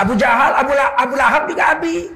[0.00, 2.08] Abu Jahal, Abu, La, Abu Lahab juga Abi.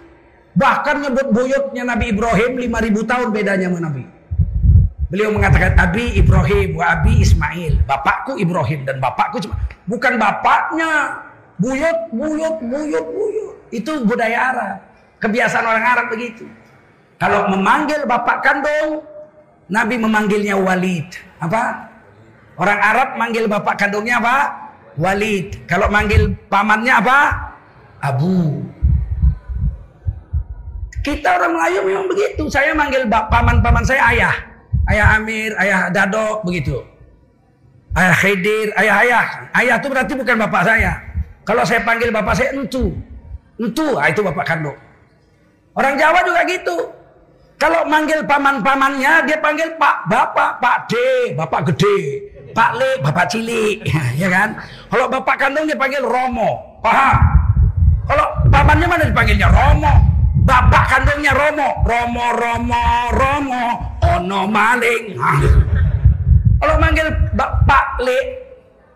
[0.57, 4.05] Bahkan nyebut buyutnya Nabi Ibrahim 5000 tahun bedanya sama Nabi.
[5.13, 7.85] Beliau mengatakan Abi Ibrahim wa Abi Ismail.
[7.85, 11.21] Bapakku Ibrahim dan bapakku cuma bukan bapaknya.
[11.55, 13.55] Buyut, buyut, buyut, buyut.
[13.71, 14.77] Itu budaya Arab.
[15.23, 16.51] Kebiasaan orang Arab begitu.
[17.21, 19.07] Kalau memanggil bapak kandung,
[19.71, 21.15] Nabi memanggilnya Walid.
[21.39, 21.95] Apa?
[22.59, 24.37] Orang Arab manggil bapak kandungnya apa?
[24.99, 25.63] Walid.
[25.71, 27.19] Kalau manggil pamannya apa?
[28.05, 28.61] Abu.
[31.05, 32.49] Kita orang Melayu memang begitu.
[32.49, 34.35] Saya manggil paman-paman saya ayah.
[34.89, 36.81] Ayah Amir, ayah Dadok, begitu.
[37.97, 39.25] Ayah Khidir, ayah-ayah.
[39.57, 40.93] Ayah itu berarti bukan bapak saya.
[41.45, 42.93] Kalau saya panggil bapak saya entu.
[43.61, 44.77] Entu, ah, itu bapak kandung.
[45.77, 46.77] Orang Jawa juga gitu.
[47.55, 50.95] Kalau manggil paman-pamannya, dia panggil Pak Bapak, Pak D,
[51.39, 51.97] Bapak Gede,
[52.51, 53.87] Pak Le, Bapak Cilik,
[54.21, 54.59] ya kan?
[54.91, 57.44] Kalau bapak kandung dia panggil Romo, paham?
[58.05, 59.95] Kalau pamannya mana dipanggilnya Romo,
[60.45, 62.85] bapak kandungnya Romo, Romo, Romo,
[63.17, 63.65] Romo,
[64.05, 65.17] Ono Maling.
[66.61, 68.19] Kalau manggil Pak Le,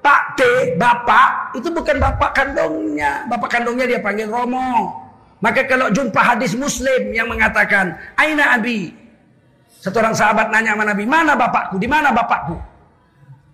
[0.01, 0.41] Pak D,
[0.81, 4.95] Bapak, itu bukan bapak kandungnya, bapak kandungnya dia panggil Romo.
[5.39, 8.91] Maka kalau jumpa hadis muslim yang mengatakan, Aina Abi?
[9.79, 11.79] Satu orang sahabat nanya sama Nabi, mana bapakku?
[11.79, 12.59] Di mana bapakku?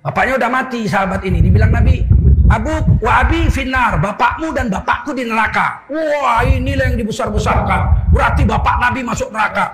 [0.00, 1.44] Bapaknya udah mati sahabat ini.
[1.44, 2.00] Dibilang Nabi,
[2.44, 5.80] Abu wa abi finar, bapakmu dan bapakku di neraka.
[5.88, 8.12] Wah inilah yang dibesar-besarkan.
[8.12, 9.72] Berarti bapak Nabi masuk neraka.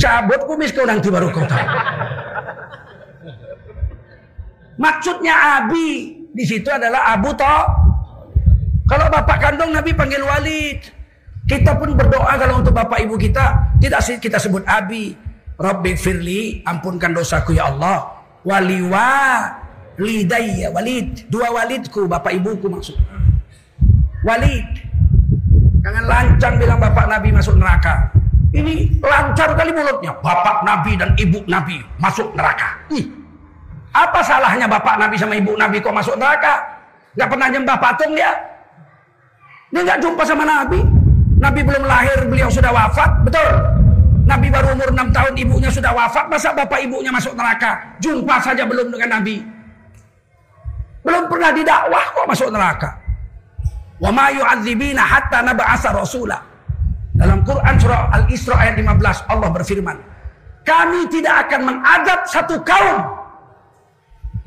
[0.00, 1.66] Cabut kumis kau nanti baru tahu.
[4.80, 7.64] Maksudnya Abi di situ adalah Abu toh
[8.88, 10.80] kalau bapak kandung Nabi panggil Walid.
[11.44, 15.12] Kita pun berdoa kalau untuk bapak ibu kita tidak kita sebut Abi.
[15.60, 18.16] Rabbi firli, ampunkan dosaku ya Allah.
[18.40, 19.12] Waliwa
[20.00, 21.28] lidayya walid.
[21.28, 22.96] Dua walidku, bapak ibuku maksud.
[24.24, 24.66] Walid.
[25.80, 28.08] Jangan lancang bilang bapak Nabi masuk neraka.
[28.50, 30.16] Ini lancar kali mulutnya.
[30.18, 32.80] Bapak Nabi dan ibu Nabi masuk neraka.
[32.90, 33.06] Ih,
[33.94, 36.58] apa salahnya bapak Nabi sama ibu Nabi kok masuk neraka?
[37.14, 38.32] Gak pernah nyembah patung dia.
[39.70, 40.82] Dia nggak jumpa sama Nabi.
[41.40, 43.48] Nabi belum lahir, beliau sudah wafat, betul.
[44.28, 46.28] Nabi baru umur 6 tahun, ibunya sudah wafat.
[46.28, 47.96] Masa bapak ibunya masuk neraka?
[48.02, 49.59] Jumpa saja belum dengan Nabi.
[51.10, 52.94] Belum pernah didakwah kok masuk neraka.
[53.98, 56.38] Wa ma yu'adzibina hatta naba'asa rasula.
[57.18, 59.98] Dalam Quran surah Al-Isra ayat 15 Allah berfirman,
[60.62, 63.10] kami tidak akan mengadab satu kaum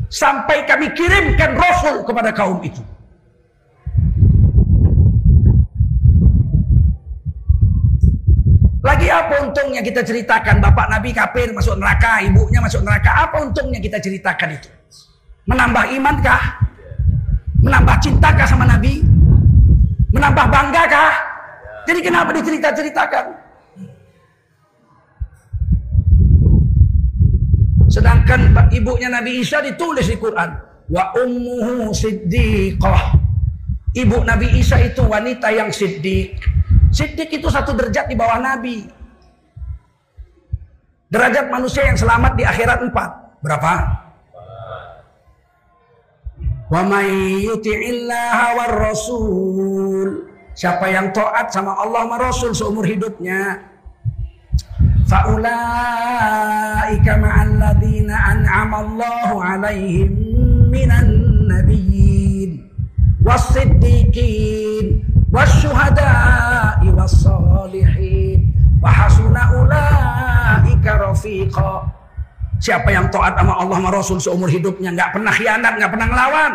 [0.07, 2.79] sampai kami kirimkan rasul kepada kaum itu.
[8.87, 13.27] Lagi apa untungnya kita ceritakan bapak Nabi kafir masuk neraka, ibunya masuk neraka.
[13.27, 14.71] Apa untungnya kita ceritakan itu?
[15.43, 16.41] Menambah imankah?
[17.63, 19.03] Menambah cintakah sama Nabi?
[20.15, 21.11] Menambah banggakah?
[21.83, 23.25] Jadi kenapa dicerita-ceritakan?
[27.91, 28.39] Sedangkan
[28.71, 30.49] ibunya Nabi Isa ditulis di Quran.
[30.87, 33.19] Wa ummuhu siddiqah.
[33.93, 36.39] Ibu Nabi Isa itu wanita yang siddiq.
[36.89, 38.87] Siddiq itu satu derajat di bawah Nabi.
[41.13, 43.09] Derajat manusia yang selamat di akhirat empat.
[43.45, 44.02] Berapa?
[46.73, 50.25] Wa may yuti'illaha war rasul.
[50.57, 53.61] Siapa yang taat sama Allah sama Rasul seumur hidupnya.
[55.05, 60.09] Faulaika ma'al ladzina an'ama Allahu 'alaihim
[60.73, 62.65] minan nabiyyin
[63.21, 68.49] was-siddiqin wasyuhada'i wassalihin
[68.81, 71.85] wa hasuna ulaika rafiqa
[72.63, 76.53] siapa yang taat sama Allah sama Rasul seumur hidupnya nggak pernah khianat nggak pernah ngelawan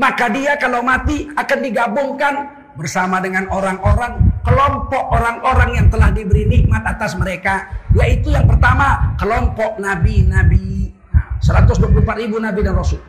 [0.00, 2.34] maka dia kalau mati akan digabungkan
[2.80, 9.76] bersama dengan orang-orang kelompok orang-orang yang telah diberi nikmat atas mereka yaitu yang pertama kelompok
[9.76, 10.96] nabi-nabi
[11.44, 13.02] 124 ribu nabi dan rasul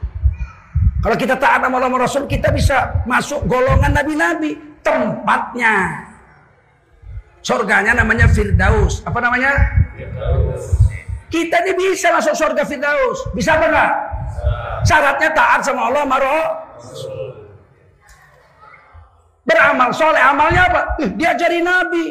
[0.99, 6.03] kalau kita taat sama Allah Rasul kita bisa masuk golongan nabi-nabi tempatnya.
[7.39, 8.99] Surganya namanya Firdaus.
[9.07, 9.55] Apa namanya?
[9.95, 10.88] Firdaus.
[11.29, 13.29] Kita ini bisa masuk surga Firdaus.
[13.37, 13.91] Bisa apa enggak?
[14.81, 16.41] Syaratnya taat sama Allah Maro.
[19.45, 20.21] Beramal soleh.
[20.21, 20.81] Amalnya apa?
[21.13, 22.05] diajari Nabi.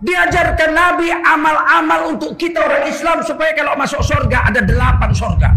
[0.00, 5.48] Diajarkan Nabi amal-amal untuk kita orang Islam supaya kalau masuk surga ada delapan surga.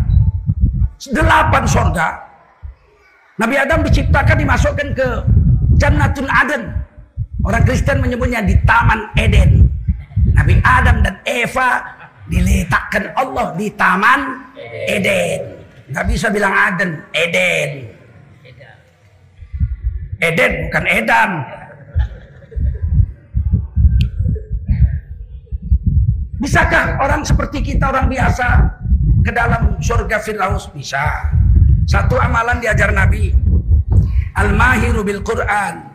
[1.16, 2.08] Delapan surga.
[3.40, 5.08] Nabi Adam diciptakan dimasukkan ke
[5.80, 6.76] Jannatul Aden.
[7.44, 9.68] Orang Kristen menyebutnya di Taman Eden.
[10.36, 12.03] Nabi Adam dan Eva
[12.34, 14.22] diletakkan Allah di Taman
[14.90, 15.62] Eden.
[15.94, 17.70] Nggak bisa bilang Aden, Eden.
[20.18, 21.32] Eden bukan Edan.
[26.42, 28.48] Bisakah orang seperti kita orang biasa
[29.24, 30.68] ke dalam surga Firdaus?
[30.74, 31.32] Bisa.
[31.88, 33.32] Satu amalan diajar Nabi.
[34.34, 35.94] Al-mahiru bil Quran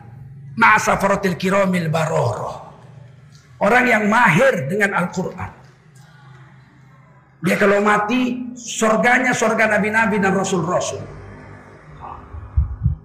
[0.56, 2.64] ma'asafaratil kiramil baroro.
[3.58, 5.57] Orang yang mahir dengan Al-Quran.
[7.38, 10.98] Dia kalau mati, surganya surga nabi-nabi dan rasul-rasul.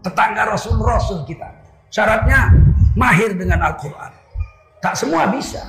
[0.01, 1.47] Tetangga rasul-rasul kita.
[1.93, 2.49] Syaratnya
[2.97, 4.11] mahir dengan Al-Quran.
[4.81, 5.61] Tak semua bisa.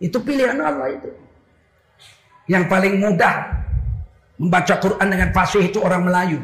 [0.00, 1.12] Itu pilihan Allah itu.
[2.48, 3.34] Yang paling mudah
[4.40, 6.40] membaca Quran dengan fasih itu orang Melayu.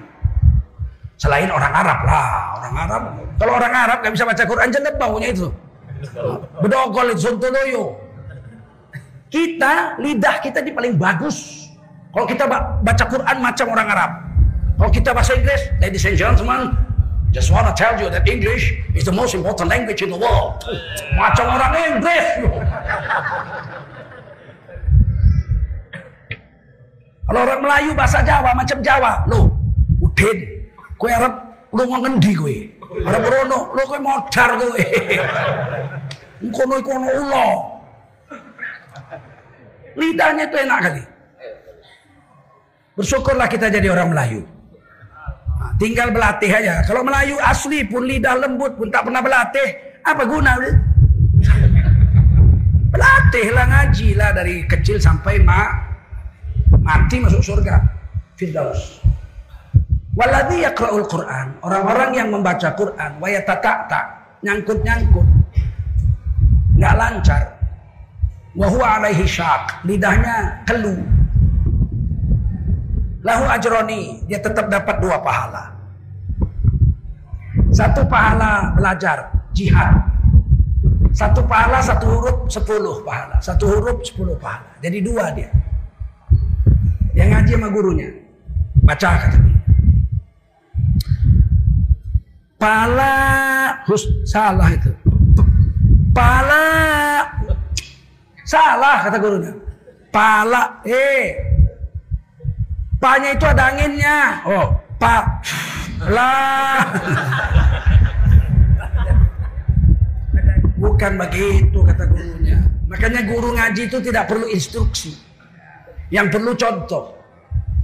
[1.16, 3.02] Selain orang Arab lah, orang Arab.
[3.40, 5.48] Kalau orang Arab nggak bisa baca Quran jelek baunya itu.
[6.60, 8.05] Bedogol itu sontoloyo.
[9.26, 11.66] Kita lidah kita di paling bagus.
[12.14, 12.46] Kalau kita
[12.80, 14.10] baca Quran macam orang Arab.
[14.76, 16.72] Kalau kita bahasa Inggris, ladies and gentlemen,
[17.34, 20.62] just wanna tell you that English is the most important language in the world.
[21.18, 22.26] Macam orang Inggris.
[27.26, 29.50] Kalau orang Melayu bahasa Jawa macam Jawa, lo
[29.98, 30.38] udin,
[30.94, 31.34] kue Arab
[31.74, 32.70] lo ngendi kue,
[33.02, 34.86] Arab Rono, lo kue modar kue,
[36.54, 37.46] kono kono ulo,
[39.96, 41.02] lidahnya itu enak kali.
[42.96, 44.40] Bersyukurlah kita jadi orang Melayu.
[45.56, 46.84] Nah, tinggal berlatih aja.
[46.84, 50.52] Kalau Melayu asli pun lidah lembut pun tak pernah berlatih, apa guna?
[52.92, 55.96] Berlatihlah ngaji lah dari kecil sampai mak
[56.86, 57.82] mati masuk surga
[58.38, 59.02] Firdaus
[60.16, 64.04] Waladhi yaqra'ul Quran orang-orang yang membaca Quran wa tak
[64.40, 65.26] nyangkut-nyangkut
[66.78, 67.42] nggak lancar
[68.56, 69.84] wa huwa alaihi syak.
[69.84, 70.96] Lidahnya kelu.
[73.22, 74.24] Lahu ajroni.
[74.26, 75.76] Dia tetap dapat dua pahala.
[77.70, 79.92] Satu pahala belajar jihad.
[81.12, 83.36] Satu pahala satu huruf sepuluh pahala.
[83.44, 84.72] Satu huruf sepuluh pahala.
[84.80, 85.52] Jadi dua dia.
[87.16, 88.08] Yang ngaji sama gurunya.
[88.84, 89.40] Baca kata
[92.56, 93.16] Pala
[93.84, 94.88] hus salah itu.
[96.16, 96.64] Pala
[98.46, 99.52] salah kata gurunya.
[100.14, 101.56] Pala eh
[102.96, 104.40] Panya itu ada anginnya.
[104.48, 105.44] Oh, pa
[106.08, 106.80] lah.
[110.80, 112.56] Bukan begitu kata gurunya.
[112.88, 115.12] Makanya guru ngaji itu tidak perlu instruksi.
[116.08, 117.04] Yang perlu contoh.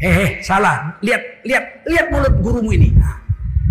[0.01, 0.97] Hehe, salah.
[1.05, 2.97] Lihat, lihat, lihat mulut gurumu ini.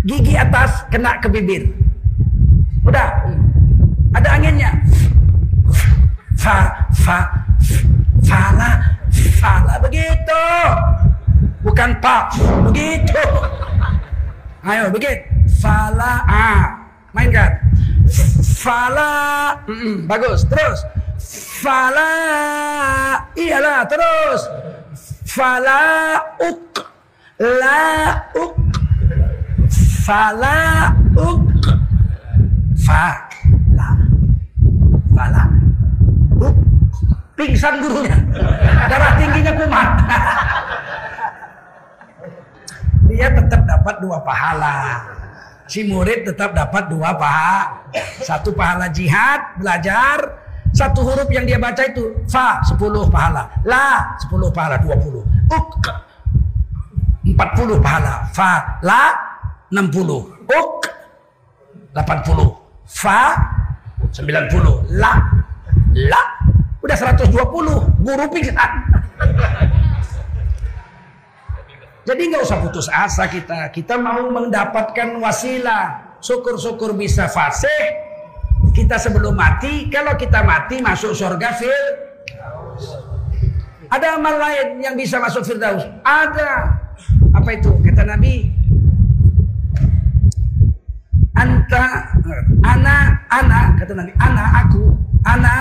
[0.06, 1.74] Gigi atas kena ke bibir.
[2.86, 3.28] Udah.
[4.14, 4.70] Ada anginnya.
[6.42, 7.18] Fa, fa,
[8.26, 8.70] fala,
[9.38, 10.44] fala begitu.
[11.62, 12.34] Bukan pak,
[12.66, 13.22] begitu.
[14.66, 15.22] Ayo, begitu.
[15.62, 16.82] Fala, ah.
[17.14, 17.62] Mainkan.
[18.58, 19.10] Fala,
[19.70, 20.42] mm -mm, bagus.
[20.50, 20.82] Terus.
[21.62, 22.10] Fala
[23.38, 24.42] iyalah terus.
[25.30, 26.82] Fala uk
[27.38, 28.58] la uk
[30.02, 31.62] fala uk
[32.82, 33.30] fa
[33.78, 33.88] la
[35.14, 35.51] fala
[37.42, 38.16] pingsan gurunya.
[38.86, 39.88] Darah tingginya kumat
[43.12, 45.04] dia tetap dapat dua pahala.
[45.68, 47.86] Si murid tetap dapat dua pahala
[48.24, 50.42] satu pahala jihad belajar.
[50.72, 52.80] Satu huruf yang dia baca itu fa 10
[53.12, 55.20] pahala, la 10 pahala 20,
[55.52, 55.84] uk
[57.28, 59.12] 40 pahala, fa la
[59.68, 60.80] 60, uk
[61.92, 63.36] 80, fa
[64.16, 65.12] 90, la
[65.92, 66.41] la
[66.82, 68.70] udah 120, guru pingsan.
[72.02, 73.70] Jadi nggak usah putus asa kita.
[73.70, 76.14] Kita mau mendapatkan wasilah.
[76.22, 77.82] Syukur-syukur bisa fasih,
[78.70, 81.82] kita sebelum mati, kalau kita mati masuk surga fil.
[83.90, 85.82] Ada amal lain yang bisa masuk Firdaus?
[86.06, 86.78] Ada.
[87.34, 87.74] Apa itu?
[87.82, 88.54] Kata Nabi.
[91.34, 91.86] Anta,
[92.62, 94.94] ana, ana, kata Nabi, ana, aku,
[95.26, 95.56] ana,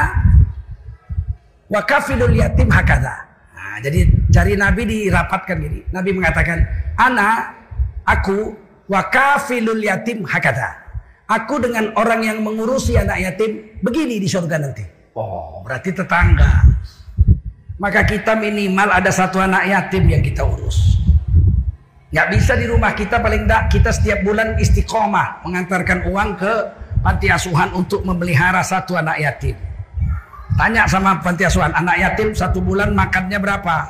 [1.71, 3.15] wakafilul yatim hakada.
[3.55, 5.87] Nah, jadi jari Nabi dirapatkan gini.
[5.95, 6.67] Nabi mengatakan,
[6.99, 7.55] ana,
[8.03, 8.51] aku,
[8.91, 10.75] wakafilul yatim hakada.
[11.31, 14.83] Aku dengan orang yang mengurusi anak yatim begini di surga nanti.
[15.15, 16.67] Oh, berarti tetangga.
[17.79, 20.99] Maka kita minimal ada satu anak yatim yang kita urus.
[22.11, 26.53] Nggak bisa di rumah kita paling tidak kita setiap bulan istiqomah mengantarkan uang ke
[26.99, 29.55] panti asuhan untuk memelihara satu anak yatim.
[30.59, 33.87] Tanya sama panti asuhan, anak yatim satu bulan makannya berapa?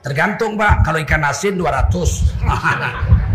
[0.00, 1.68] Tergantung pak, kalau ikan asin 200.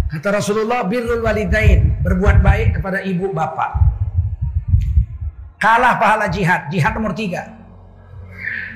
[0.10, 3.87] Kata Rasulullah birrul walidain, berbuat baik kepada ibu bapak.
[5.58, 6.70] Kalah pahala jihad.
[6.70, 7.58] Jihad nomor tiga.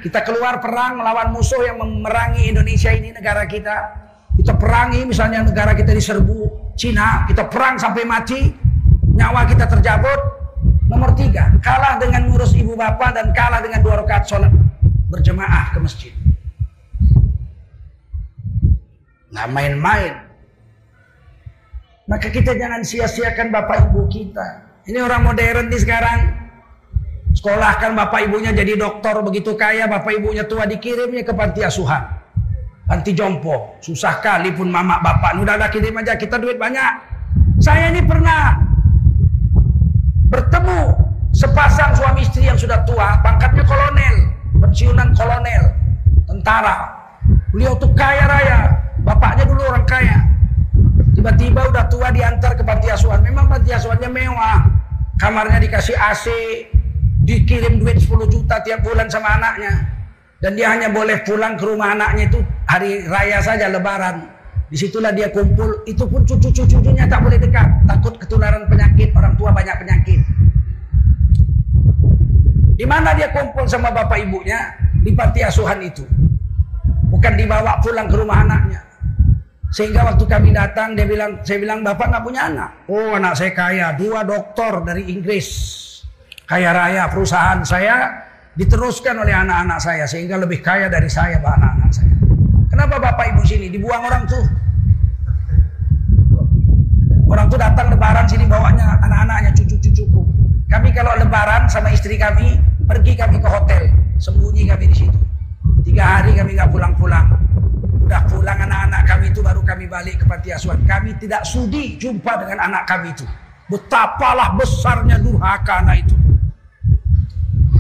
[0.02, 4.02] Kita keluar perang melawan musuh yang memerangi Indonesia ini negara kita.
[4.34, 7.30] Kita perangi misalnya negara kita diserbu Cina.
[7.30, 8.50] Kita perang sampai mati.
[9.14, 10.20] Nyawa kita terjabut.
[10.90, 11.54] Nomor tiga.
[11.62, 14.50] Kalah dengan ngurus ibu bapak dan kalah dengan dua rakaat sholat
[15.14, 16.14] berjemaah ke masjid.
[19.30, 20.14] Nggak main-main.
[22.10, 24.66] Maka kita jangan sia-siakan bapak ibu kita.
[24.90, 26.41] Ini orang modern di sekarang
[27.42, 32.06] Sekolahkan bapak ibunya jadi dokter begitu kaya, bapak ibunya tua dikirimnya ke panti asuhan.
[32.86, 33.82] Panti jompo.
[33.82, 35.42] Susah kali pun mama bapak.
[35.42, 37.02] Udah ada kirim aja, kita duit banyak.
[37.58, 38.62] Saya ini pernah
[40.30, 40.94] bertemu
[41.34, 44.16] sepasang suami istri yang sudah tua, pangkatnya kolonel,
[44.62, 45.64] pensiunan kolonel,
[46.30, 46.94] tentara.
[47.58, 48.70] Beliau tuh kaya raya,
[49.02, 50.30] bapaknya dulu orang kaya.
[51.18, 53.26] Tiba-tiba udah tua diantar ke panti asuhan.
[53.26, 54.62] Memang panti asuhannya mewah.
[55.18, 56.26] Kamarnya dikasih AC,
[57.26, 59.74] dikirim duit 10 juta tiap bulan sama anaknya.
[60.42, 64.26] Dan dia hanya boleh pulang ke rumah anaknya itu hari raya saja lebaran.
[64.74, 65.86] Di situlah dia kumpul.
[65.86, 67.68] Itu pun cucu-cucunya tak boleh dekat.
[67.86, 69.14] Takut ketularan penyakit.
[69.14, 70.22] Orang tua banyak penyakit.
[72.74, 74.74] Di mana dia kumpul sama bapak ibunya?
[75.06, 76.02] Di panti asuhan itu.
[77.14, 78.82] Bukan dibawa pulang ke rumah anaknya.
[79.72, 83.56] Sehingga waktu kami datang dia bilang saya bilang bapak nggak punya anak oh anak saya
[83.56, 83.96] kaya.
[83.96, 85.48] Dua dokter dari Inggris
[86.52, 88.28] kaya raya perusahaan saya
[88.60, 92.12] diteruskan oleh anak-anak saya sehingga lebih kaya dari saya anak-anak saya.
[92.68, 94.44] Kenapa bapak ibu sini dibuang orang tuh?
[97.32, 100.22] Orang tuh datang lebaran sini bawanya anak-anaknya cucu-cucuku.
[100.68, 103.88] Kami kalau lebaran sama istri kami pergi kami ke hotel,
[104.20, 105.20] sembunyi kami di situ.
[105.88, 107.32] Tiga hari kami nggak pulang-pulang.
[108.04, 110.84] Udah pulang anak-anak kami itu baru kami balik ke panti asuhan.
[110.84, 113.24] Kami tidak sudi jumpa dengan anak kami itu.
[113.72, 116.21] Betapalah besarnya durhaka anak itu.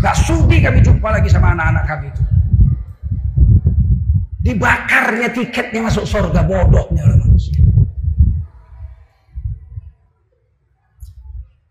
[0.01, 2.23] Gak sudi kami jumpa lagi sama anak-anak kami itu.
[4.41, 7.61] Dibakarnya tiketnya masuk surga bodohnya orang manusia.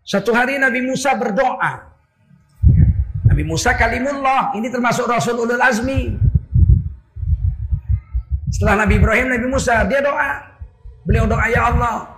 [0.07, 1.91] Satu hari Nabi Musa berdoa.
[3.27, 4.55] Nabi Musa kalimullah.
[4.55, 6.15] Ini termasuk Rasul Ulul Azmi.
[8.51, 10.43] Setelah Nabi Ibrahim, Nabi Musa, dia doa.
[11.07, 12.11] Beliau doa, Ya Allah,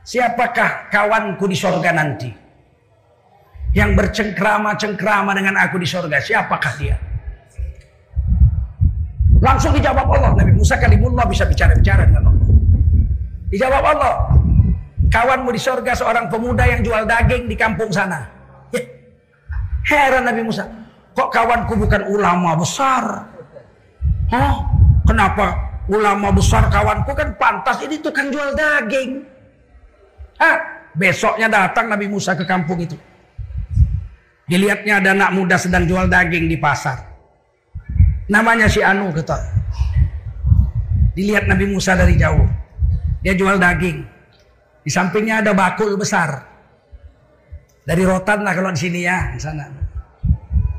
[0.00, 2.47] siapakah kawanku di surga nanti?
[3.76, 6.20] Yang bercengkrama-cengkrama dengan aku di sorga.
[6.20, 6.96] Siapakah dia?
[9.38, 10.34] Langsung dijawab Allah.
[10.34, 12.48] Nabi Musa kalimullah bisa bicara-bicara dengan Allah.
[13.48, 14.14] Dijawab Allah.
[15.08, 18.28] Kawanmu di sorga seorang pemuda yang jual daging di kampung sana.
[18.74, 18.82] Ya.
[19.88, 20.68] Heran Nabi Musa.
[21.16, 23.24] Kok kawanku bukan ulama besar?
[24.28, 24.52] Hah?
[25.08, 29.24] Kenapa ulama besar kawanku kan pantas ini tukang jual daging.
[30.36, 30.56] Hah?
[30.92, 32.98] Besoknya datang Nabi Musa ke kampung itu.
[34.48, 37.04] Dilihatnya ada anak muda sedang jual daging di pasar.
[38.32, 39.36] Namanya si Anu kata.
[41.12, 42.48] Dilihat Nabi Musa dari jauh.
[43.20, 44.08] Dia jual daging.
[44.84, 46.48] Di sampingnya ada bakul besar.
[47.84, 49.68] Dari rotan lah kalau di sini ya, di sana.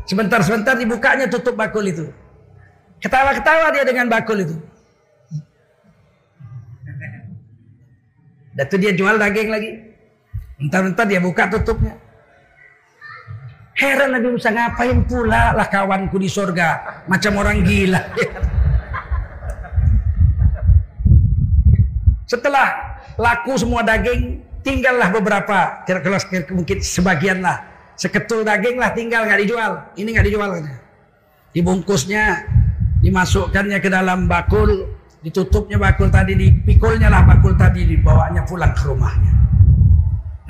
[0.10, 2.10] Sebentar-sebentar dibukanya tutup bakul itu.
[2.98, 4.58] Ketawa-ketawa dia dengan bakul itu.
[8.58, 9.72] Dan itu dia jual daging lagi.
[10.58, 12.09] Entar-entar dia buka tutupnya.
[13.80, 17.00] Heran Nabi Musa ngapain pula lah kawanku di sorga.
[17.08, 18.04] Macam orang gila.
[22.28, 25.88] Setelah laku semua daging, tinggallah beberapa.
[25.88, 26.20] Kira-kira
[26.52, 27.64] mungkin sebagian lah.
[27.96, 29.72] Seketul daging lah tinggal nggak dijual.
[29.96, 30.50] Ini nggak dijual.
[31.56, 32.24] Dibungkusnya,
[33.00, 34.92] dimasukkannya ke dalam bakul,
[35.24, 39.34] ditutupnya bakul tadi, dipikulnya lah bakul tadi, dibawanya pulang ke rumahnya.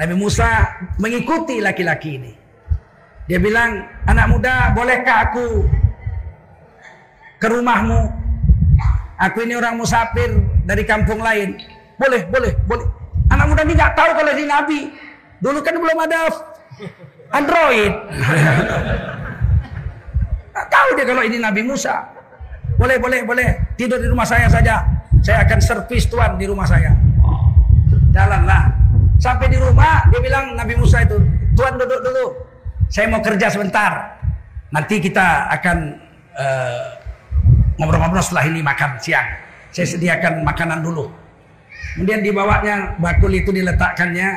[0.01, 0.50] Nabi Musa
[0.98, 2.38] mengikuti laki-laki ini.
[3.29, 5.69] Dia bilang, anak muda bolehkah aku
[7.38, 8.09] ke rumahmu?
[9.21, 10.33] Aku ini orang musafir
[10.65, 11.53] dari kampung lain.
[12.01, 12.88] Boleh, boleh, boleh.
[13.29, 14.79] Anak muda ini nggak tahu kalau ini Nabi.
[15.45, 16.19] Dulu kan belum ada
[17.29, 17.93] Android.
[20.50, 22.03] Gak tahu dia kalau ini Nabi Musa.
[22.75, 23.48] Boleh, boleh, boleh.
[23.79, 24.83] Tidur di rumah saya saja.
[25.24, 26.91] Saya akan servis tuan di rumah saya.
[28.12, 28.67] Jalanlah.
[29.21, 31.15] Sampai di rumah dia bilang Nabi Musa itu,
[31.55, 32.49] tuan duduk dulu.
[32.89, 34.17] Saya mau kerja sebentar.
[34.74, 35.77] Nanti kita akan
[36.34, 36.86] uh,
[37.77, 39.29] ngobrol-ngobrol setelah ini makan siang.
[39.69, 41.05] Saya sediakan makanan dulu.
[41.93, 44.29] Kemudian dibawanya bakul itu diletakkannya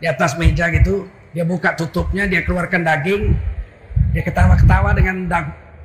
[0.00, 1.04] di atas meja gitu.
[1.36, 3.36] Dia buka tutupnya, dia keluarkan daging.
[4.16, 5.28] Dia ketawa-ketawa dengan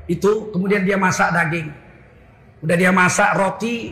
[0.07, 0.55] itu.
[0.55, 1.67] Kemudian dia masak daging.
[2.63, 3.91] Udah dia masak roti,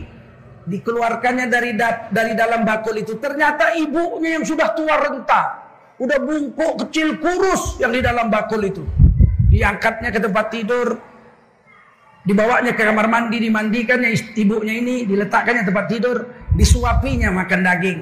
[0.64, 3.20] dikeluarkannya dari da dari dalam bakul itu.
[3.20, 5.63] Ternyata ibunya yang sudah tua renta
[5.94, 8.82] Udah bungkuk kecil kurus yang di dalam bakul itu.
[9.50, 10.98] Diangkatnya ke tempat tidur.
[12.24, 16.24] Dibawanya ke kamar mandi, dimandikannya ibunya ini, diletakkannya tempat tidur,
[16.56, 17.98] disuapinya makan daging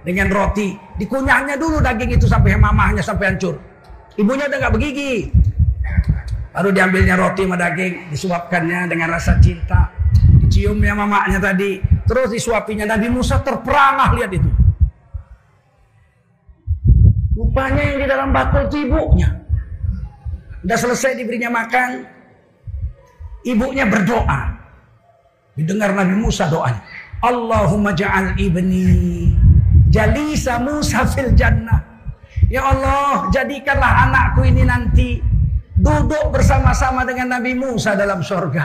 [0.00, 0.72] dengan roti.
[0.96, 3.60] Dikunyahnya dulu daging itu sampai mamahnya sampai hancur.
[4.16, 5.28] Ibunya udah gak begigi.
[6.56, 9.92] Baru diambilnya roti sama daging, disuapkannya dengan rasa cinta.
[10.48, 11.76] Ciumnya mamanya tadi,
[12.08, 12.88] terus disuapinya.
[12.88, 14.48] Nabi Musa terperangah lihat itu.
[17.36, 19.28] Rupanya yang di dalam bakul itu ibunya.
[20.64, 22.08] Udah selesai diberinya makan.
[23.44, 24.56] Ibunya berdoa.
[25.52, 26.80] Didengar Nabi Musa doanya.
[27.20, 29.32] Allahumma ja'al ibni
[29.92, 31.80] jalisa Musa fil jannah.
[32.48, 35.20] Ya Allah, jadikanlah anakku ini nanti
[35.76, 38.64] duduk bersama-sama dengan Nabi Musa dalam surga.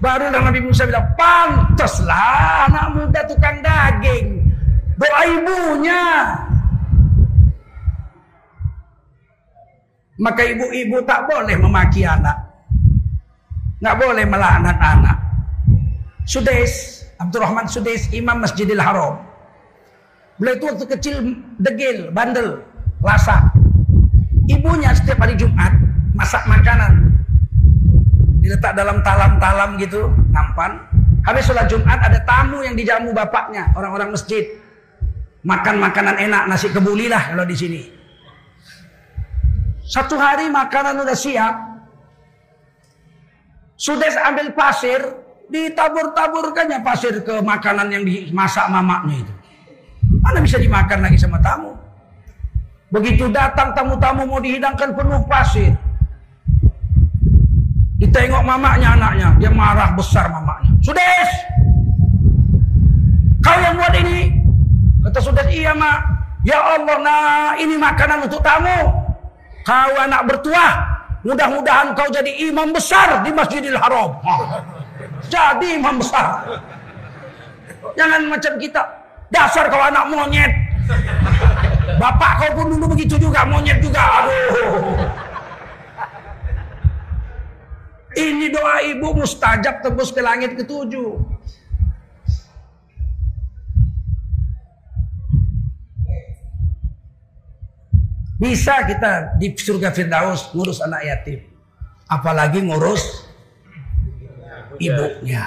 [0.00, 4.48] Barulah Nabi Musa bilang, pantaslah anak muda tukang daging.
[4.96, 6.04] Doa ibunya.
[10.20, 12.36] Maka ibu-ibu tak boleh memaki anak.
[13.80, 15.16] Nggak boleh melaknat anak.
[16.28, 19.16] Sudais, Abdurrahman Sudais, Imam Masjidil Haram.
[20.36, 21.16] Beliau itu waktu kecil
[21.56, 22.60] degil, bandel,
[23.00, 23.48] lasa.
[24.44, 25.72] Ibunya setiap hari Jumat
[26.12, 27.16] masak makanan.
[28.44, 30.80] Diletak dalam talam-talam gitu, nampan.
[31.24, 34.44] Habis sholat Jumat ada tamu yang dijamu bapaknya, orang-orang masjid.
[35.44, 37.99] Makan makanan enak, nasi kebuli lah kalau di sini.
[39.90, 41.54] Satu hari makanan udah siap.
[43.74, 45.02] Sudah ambil pasir,
[45.50, 49.34] ditabur-taburkannya pasir ke makanan yang dimasak mamanya itu.
[50.22, 51.74] Mana bisa dimakan lagi sama tamu?
[52.94, 55.74] Begitu datang tamu-tamu mau dihidangkan penuh pasir.
[57.98, 60.70] Ditengok mamanya anaknya, dia marah besar mamanya.
[60.86, 61.30] Sudes,
[63.42, 64.38] kau yang buat ini?
[65.02, 65.98] Kata Sudes, iya mak.
[66.46, 69.09] Ya Allah, nah ini makanan untuk tamu.
[69.60, 70.72] Kau anak bertuah,
[71.22, 74.16] mudah-mudahan kau jadi imam besar di Masjidil Haram.
[75.28, 76.48] Jadi imam besar.
[77.94, 78.82] Jangan macam kita.
[79.30, 80.52] Dasar kau anak monyet.
[82.00, 84.00] Bapak kau pun dulu begitu juga, monyet juga.
[84.00, 84.96] Aduh.
[88.10, 91.39] Ini doa ibu mustajab tembus ke langit ketujuh.
[98.40, 101.44] Bisa kita di surga Firdaus ngurus anak yatim.
[102.08, 103.28] Apalagi ngurus
[104.80, 105.44] ibunya.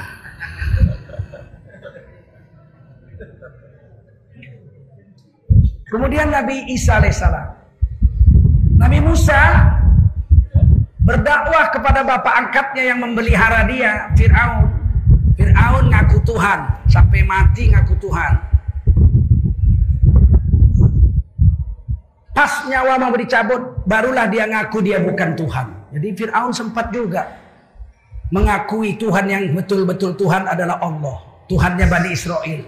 [5.89, 7.49] Kemudian Nabi Isa alaihissalam.
[8.77, 9.41] Nabi Musa
[11.01, 14.69] berdakwah kepada bapak angkatnya yang memelihara dia, Fir'aun.
[15.33, 18.52] Fir'aun ngaku Tuhan, sampai mati ngaku Tuhan.
[22.33, 25.67] Pas nyawa mau dicabut, barulah dia ngaku dia bukan Tuhan.
[25.93, 27.29] Jadi Fir'aun sempat juga
[28.33, 31.21] mengakui Tuhan yang betul-betul Tuhan adalah Allah.
[31.45, 32.61] Tuhannya Bani Israel.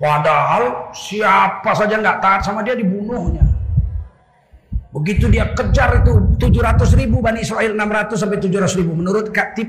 [0.00, 3.44] Padahal siapa saja nggak taat sama dia dibunuhnya.
[4.96, 9.68] Begitu dia kejar itu 700 ribu Bani Israel 600 sampai 700 ribu menurut katib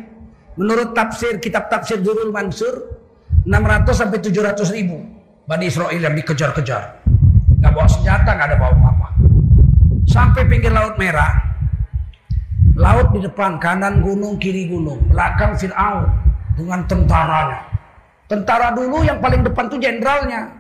[0.56, 2.96] menurut tafsir kitab tafsir Durul Mansur
[3.44, 5.04] 600 sampai 700 ribu
[5.44, 6.97] Bani Israel yang dikejar-kejar
[7.62, 9.08] nggak bawa senjata nggak ada bawa apa-apa.
[10.08, 11.48] Sampai pinggir laut merah
[12.78, 16.06] laut di depan kanan gunung kiri gunung belakang Fir'aun
[16.54, 17.66] dengan tentaranya.
[18.28, 20.52] Tentara dulu yang paling depan tuh jenderalnya.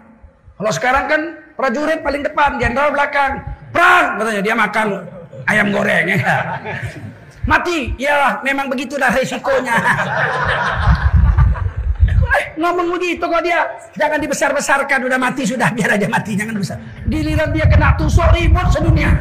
[0.57, 1.21] Kalau sekarang kan
[1.53, 3.43] prajurit paling depan jenderal belakang.
[3.69, 4.87] Perang katanya dia makan
[5.45, 6.05] ayam goreng.
[6.09, 6.17] Ya
[7.47, 9.71] mati ya memang begitu dah resikonya
[12.57, 17.49] ngomong begitu kok dia jangan dibesar-besarkan udah mati sudah biar aja mati jangan besar giliran
[17.53, 19.11] dia kena tusuk ribut sedunia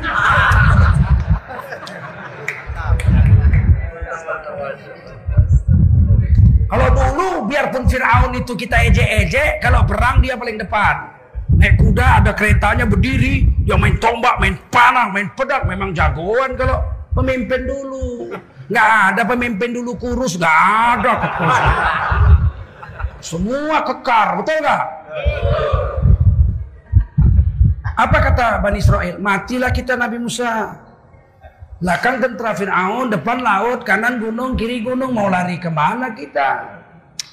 [6.66, 11.16] kalau dulu biarpun Fir'aun itu kita ejek-ejek kalau perang dia paling depan
[11.56, 16.84] Naik kuda ada keretanya berdiri, dia main tombak, main panah, main pedang, memang jagoan kalau
[17.16, 18.28] pemimpin dulu.
[18.68, 20.58] Nggak ada pemimpin dulu kurus, nggak
[21.00, 21.14] ada.
[23.26, 24.84] Semua kekar, betul nggak?
[27.98, 29.18] Apa kata Bani Israel?
[29.18, 30.78] Matilah kita Nabi Musa.
[31.82, 36.78] Belakang tentara Fir'aun, depan laut, kanan gunung, kiri gunung, mau lari ke mana kita?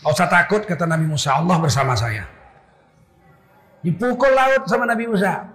[0.01, 2.25] Gak usah takut kata Nabi Musa, Allah bersama saya.
[3.86, 5.45] Dipukul laut sama Nabi Musa.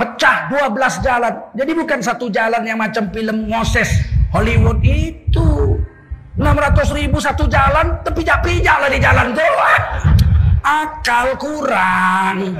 [0.00, 1.34] Pecah 12 jalan.
[1.52, 4.00] Jadi bukan satu jalan yang macam film Moses
[4.32, 5.76] Hollywood itu.
[6.38, 9.42] 600 ribu satu jalan, tapi tapi jalan di jalan itu.
[10.60, 12.54] Akal kurang.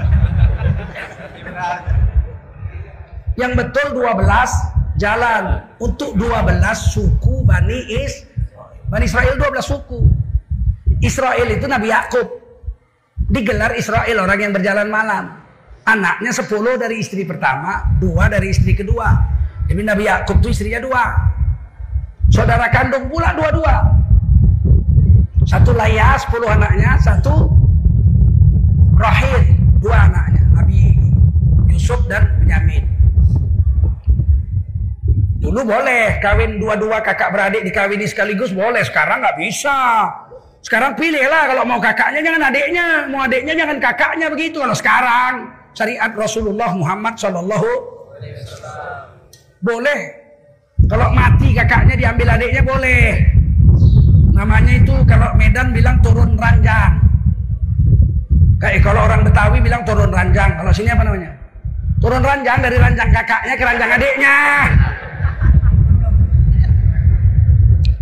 [3.39, 5.43] Yang betul 12 jalan.
[5.79, 8.27] Untuk 12 suku Bani Is.
[8.91, 10.01] Bani Israel 12 suku.
[11.01, 12.29] Israel itu Nabi Yakub
[13.31, 15.25] digelar Israel orang yang berjalan malam.
[15.87, 19.09] Anaknya sepuluh dari istri pertama, dua dari istri kedua.
[19.65, 21.05] Jadi Nabi Yakub itu istrinya dua.
[22.31, 23.83] Saudara kandung pula dua-dua.
[25.51, 27.51] Satu Laya sepuluh anaknya, satu
[28.95, 30.43] Rahil dua anaknya.
[30.55, 30.95] Nabi
[31.67, 32.87] Yusuf dan Benyamin.
[35.41, 38.87] Dulu boleh kawin dua-dua kakak beradik dikawini sekaligus boleh.
[38.87, 40.07] Sekarang nggak bisa.
[40.61, 44.61] Sekarang pilihlah kalau mau kakaknya jangan adiknya, mau adiknya jangan kakaknya begitu.
[44.61, 45.33] Kalau sekarang
[45.75, 47.73] syariat Rasulullah Muhammad Shallallahu
[49.65, 50.20] boleh.
[50.91, 53.03] Kalau mati kakaknya diambil adiknya boleh.
[54.35, 56.99] Namanya itu kalau Medan bilang turun ranjang.
[58.59, 60.51] Kayak kalau orang Betawi bilang turun ranjang.
[60.59, 61.31] Kalau sini apa namanya?
[62.03, 64.37] Turun ranjang dari ranjang kakaknya ke ranjang adiknya.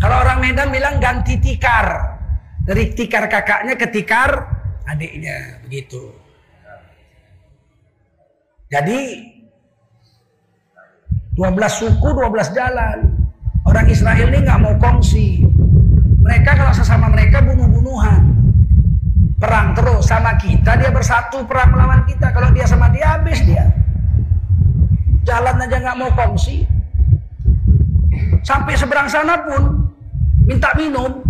[0.01, 2.17] Kalau orang Medan bilang ganti tikar.
[2.65, 4.31] Dari tikar kakaknya ke tikar
[4.89, 6.09] adiknya begitu.
[8.73, 9.01] Jadi
[11.39, 13.15] 12 suku 12 jalan.
[13.63, 15.47] Orang Israel ini nggak mau kongsi.
[16.19, 18.35] Mereka kalau sesama mereka bunuh-bunuhan.
[19.39, 22.35] Perang terus sama kita dia bersatu perang melawan kita.
[22.35, 23.71] Kalau dia sama dia habis dia.
[25.23, 26.67] Jalan aja nggak mau kongsi.
[28.43, 29.95] Sampai seberang sana pun
[30.43, 31.23] minta minum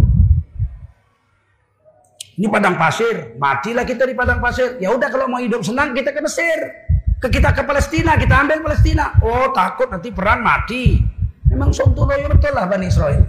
[2.38, 4.78] ini padang pasir, matilah kita di padang pasir.
[4.78, 6.87] Ya udah kalau mau hidup senang kita ke Mesir.
[7.18, 9.18] Ke kita ke Palestina, kita ambil Palestina.
[9.18, 11.02] Oh takut nanti perang mati.
[11.50, 13.26] Memang sontuloyo betul lah Bani Israel.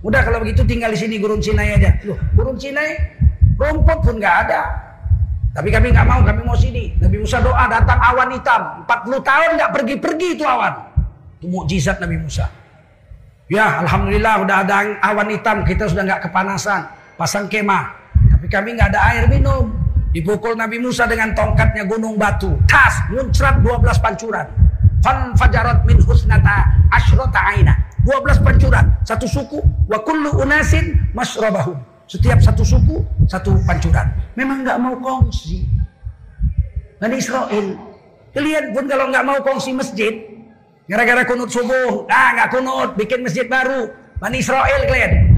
[0.00, 1.96] Udah kalau begitu tinggal di sini gurun Sinai aja.
[2.04, 2.96] Loh, gurun Sinai
[3.56, 4.60] rumput pun nggak ada.
[5.50, 6.94] Tapi kami nggak mau, kami mau sini.
[7.00, 8.86] Nabi Musa doa datang awan hitam.
[8.86, 10.72] 40 tahun nggak pergi-pergi itu awan.
[11.40, 12.46] Itu mukjizat Nabi Musa.
[13.50, 16.86] Ya, alhamdulillah udah ada awan hitam, kita sudah nggak kepanasan.
[17.18, 17.92] Pasang kemah,
[18.30, 19.79] tapi kami nggak ada air minum.
[20.10, 22.50] Dipukul Nabi Musa dengan tongkatnya gunung batu.
[22.66, 24.46] Tas, muncrat 12 pancuran.
[25.00, 27.78] Fan fajarat min husnata asyrota aina.
[28.02, 28.90] 12 pancuran.
[29.06, 29.62] Satu suku.
[29.86, 31.78] Wa kullu unasin masrabahum.
[32.10, 34.10] Setiap satu suku, satu pancuran.
[34.34, 35.62] Memang nggak mau kongsi.
[36.98, 37.78] Bani Israel.
[38.34, 40.10] Kalian pun kalau nggak mau kongsi masjid,
[40.90, 43.94] gara-gara kunut subuh, ah nggak kunut, bikin masjid baru.
[44.18, 45.29] Bani Israel kalian.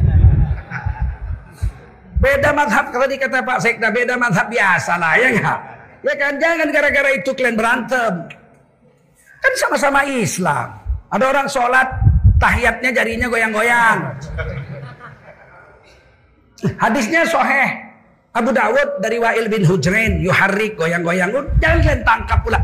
[2.22, 5.58] Beda madhab kalau dikata Pak Sekda beda madhab biasa lah ya enggak?
[6.06, 8.30] Ya kan jangan gara-gara itu kalian berantem.
[9.42, 10.70] Kan sama-sama Islam.
[11.10, 11.90] Ada orang sholat
[12.38, 13.98] tahiyatnya jarinya goyang-goyang.
[16.78, 17.90] Hadisnya soheh.
[18.32, 21.34] Abu Dawud dari Wa'il bin Hujrain yuharrik goyang-goyang.
[21.58, 22.58] Jangan kalian tangkap pula.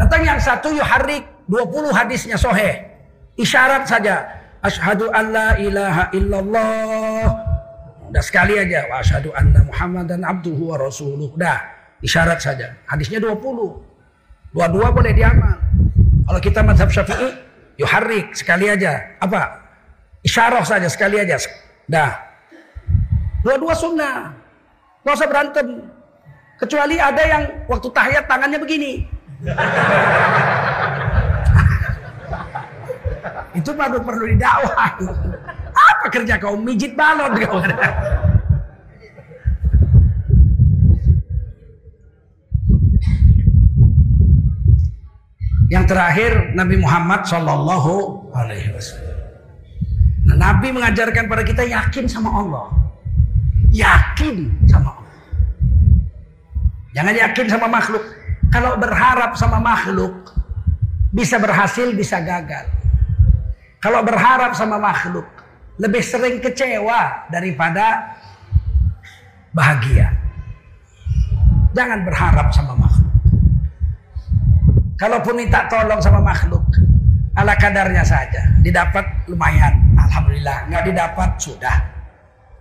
[0.00, 2.95] Datang yang satu yuharrik 20 hadisnya soheh.
[3.36, 4.24] Isyarat saja.
[4.64, 7.28] Ashadu an la ilaha illallah
[8.08, 8.88] Udah sekali aja.
[8.88, 11.28] Wa asyhadu anna Muhammadan abduhu wa rasuluh.
[11.36, 11.60] Udah.
[12.00, 12.72] Isyarat saja.
[12.88, 13.36] Hadisnya 20.
[14.56, 15.60] Dua-dua boleh diamal.
[16.26, 17.30] Kalau kita mazhab syafi'i.
[17.76, 18.32] Yuharrik.
[18.32, 19.16] Sekali aja.
[19.20, 19.60] Apa?
[20.24, 20.88] Isyarah saja.
[20.88, 21.36] Sekali aja.
[21.84, 22.16] Dah.
[23.44, 24.32] Dua-dua sunnah.
[25.04, 25.66] Gak usah berantem.
[26.56, 29.04] Kecuali ada yang waktu tahiyat tangannya begini.
[33.56, 35.00] Itu baru perlu didakwah.
[35.72, 37.58] Apa kerja kau mijit balon kau?
[45.66, 47.92] Yang terakhir Nabi Muhammad Shallallahu
[48.30, 49.18] Alaihi Wasallam.
[50.26, 52.66] Nah, Nabi mengajarkan pada kita yakin sama Allah,
[53.74, 55.14] yakin sama Allah.
[56.94, 58.04] Jangan yakin sama makhluk.
[58.50, 60.34] Kalau berharap sama makhluk,
[61.10, 62.75] bisa berhasil, bisa gagal.
[63.86, 65.30] Kalau berharap sama makhluk,
[65.78, 68.18] lebih sering kecewa daripada
[69.54, 70.10] bahagia.
[71.70, 73.14] Jangan berharap sama makhluk.
[74.98, 76.66] Kalaupun minta tolong sama makhluk,
[77.38, 78.58] ala kadarnya saja.
[78.58, 80.66] Didapat lumayan, alhamdulillah.
[80.66, 81.78] Nggak didapat sudah.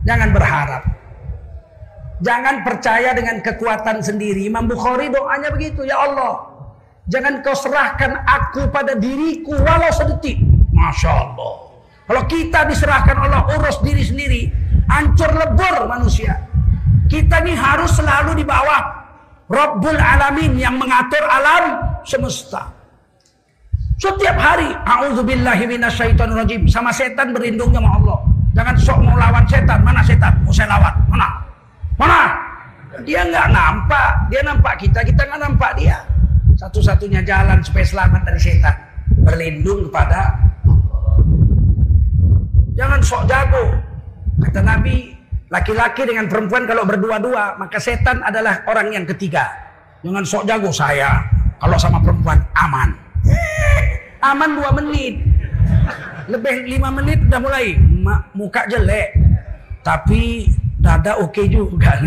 [0.05, 0.83] Jangan berharap.
[2.21, 4.45] Jangan percaya dengan kekuatan sendiri.
[4.45, 6.53] Imam Bukhari doanya begitu, ya Allah.
[7.09, 10.53] Jangan kau serahkan aku pada diriku walau sedetik.
[10.75, 11.53] Masya Allah.
[12.05, 14.41] Kalau kita diserahkan Allah urus diri sendiri,
[14.91, 16.37] hancur lebur manusia.
[17.09, 18.81] Kita ini harus selalu di bawah
[19.49, 22.69] Rabbul Alamin yang mengatur alam semesta.
[23.95, 24.69] Setiap hari,
[25.65, 26.67] minasyaitonirrajim.
[26.67, 28.17] Sama setan berlindungnya sama Allah.
[28.51, 29.79] Jangan sok mau lawan setan.
[29.81, 30.33] Mana setan?
[30.43, 30.93] Mau saya lawan.
[31.07, 31.27] Mana?
[31.95, 32.21] Mana?
[33.07, 34.09] Dia nggak nampak.
[34.29, 35.97] Dia nampak kita, kita nggak nampak dia.
[36.59, 38.75] Satu-satunya jalan supaya selamat dari setan.
[39.23, 40.33] Berlindung kepada
[42.75, 43.71] Jangan sok jago.
[44.43, 45.15] Kata Nabi,
[45.47, 49.47] laki-laki dengan perempuan kalau berdua-dua, maka setan adalah orang yang ketiga.
[50.03, 51.23] Jangan sok jago saya.
[51.55, 52.91] Kalau sama perempuan aman.
[54.35, 55.23] aman dua menit.
[56.27, 57.79] Lebih lima menit udah mulai.
[58.35, 59.15] Muka jelek.
[59.79, 60.51] Tapi
[60.83, 61.95] dada oke okay juga.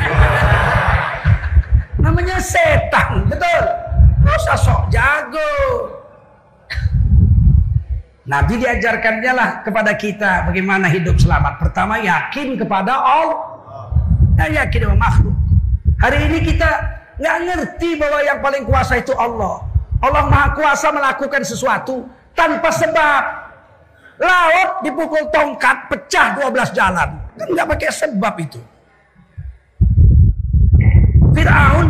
[2.04, 3.64] Namanya setan, betul.
[4.28, 5.48] Usah sok jago.
[8.28, 11.64] Nabi diajarkannya lah kepada kita bagaimana hidup selamat.
[11.64, 13.40] Pertama yakin kepada Allah.
[14.36, 15.36] Dan yakin sama makhluk.
[15.96, 16.68] Hari ini kita
[17.16, 19.64] nggak ngerti bahwa yang paling kuasa itu Allah.
[20.04, 22.04] Allah maha kuasa melakukan sesuatu
[22.36, 23.22] tanpa sebab.
[24.20, 27.08] Laut dipukul tongkat pecah 12 jalan.
[27.32, 28.60] Kan nggak pakai sebab itu.
[31.32, 31.87] Fir'aun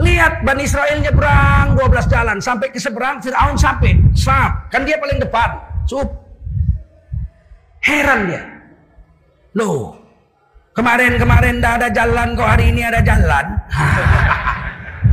[0.00, 3.92] lihat Bani Israel nyebrang 12 jalan sampai ke seberang Fir'aun sampai.
[4.16, 5.52] Sap kan dia paling depan.
[5.84, 6.08] Sup
[7.84, 8.42] heran dia.
[9.52, 9.92] Loh
[10.72, 13.46] kemarin-kemarin dah ada jalan kok hari ini ada jalan?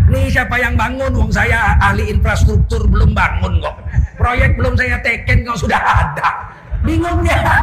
[0.10, 1.14] Ini siapa yang bangun?
[1.14, 3.78] Wong saya ahli infrastruktur belum bangun kok.
[4.18, 6.50] Proyek belum saya teken kok sudah ada.
[6.82, 7.62] Bingung dia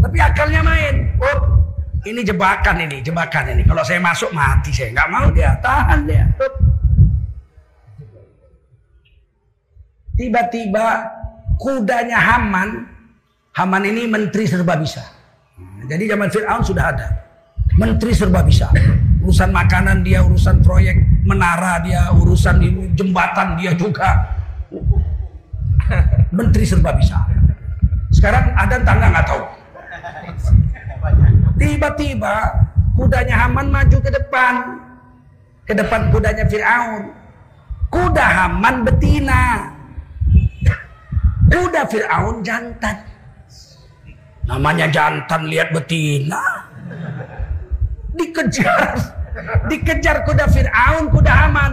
[0.00, 0.94] tapi akalnya main.
[1.18, 1.55] Oh
[2.06, 3.62] ini jebakan ini, jebakan ini.
[3.66, 6.24] Kalau saya masuk mati saya nggak mau dia, tahan dia.
[10.16, 10.86] Tiba-tiba
[11.60, 12.88] kudanya Haman,
[13.52, 15.04] Haman ini menteri serba bisa.
[15.86, 17.08] Jadi zaman Fir'aun sudah ada.
[17.76, 18.72] Menteri serba bisa.
[19.20, 22.62] Urusan makanan dia, urusan proyek menara dia, urusan
[22.96, 24.24] jembatan dia juga.
[26.32, 27.20] Menteri serba bisa.
[28.08, 29.42] Sekarang ada tangga nggak tahu.
[31.56, 32.52] Tiba-tiba
[32.92, 34.54] kudanya Haman maju ke depan.
[35.64, 37.10] Ke depan kudanya Fir'aun.
[37.88, 39.72] Kuda Haman betina.
[41.48, 42.96] Kuda Fir'aun jantan.
[44.46, 46.68] Namanya jantan lihat betina.
[48.12, 48.94] Dikejar.
[49.66, 51.72] Dikejar kuda Fir'aun, kuda Haman.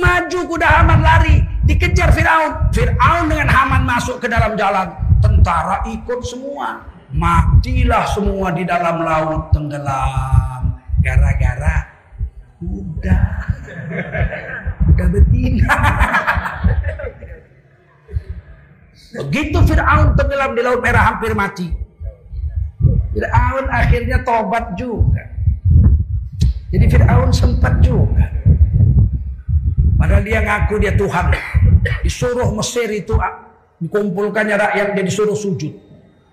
[0.00, 1.44] Maju kuda Haman lari.
[1.68, 2.72] Dikejar Fir'aun.
[2.72, 4.90] Fir'aun dengan Haman masuk ke dalam jalan.
[5.20, 11.90] Tentara ikut semua matilah semua di dalam laut tenggelam gara-gara
[12.62, 13.26] udah
[14.94, 15.74] udah betina.
[19.10, 21.66] Begitu Fir'aun tenggelam di laut merah hampir mati.
[23.10, 25.26] Fir'aun akhirnya tobat juga.
[26.70, 28.30] Jadi Fir'aun sempat juga.
[29.98, 31.34] Padahal dia ngaku dia Tuhan.
[32.06, 33.18] Disuruh Mesir itu
[33.82, 35.89] dikumpulkannya rakyat dia disuruh sujud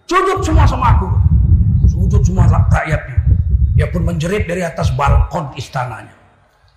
[0.08, 1.08] Sujud semua sama aku.
[1.91, 3.20] Sujud semua rakyatnya.
[3.76, 6.15] Dia pun menjerit dari atas balkon istananya.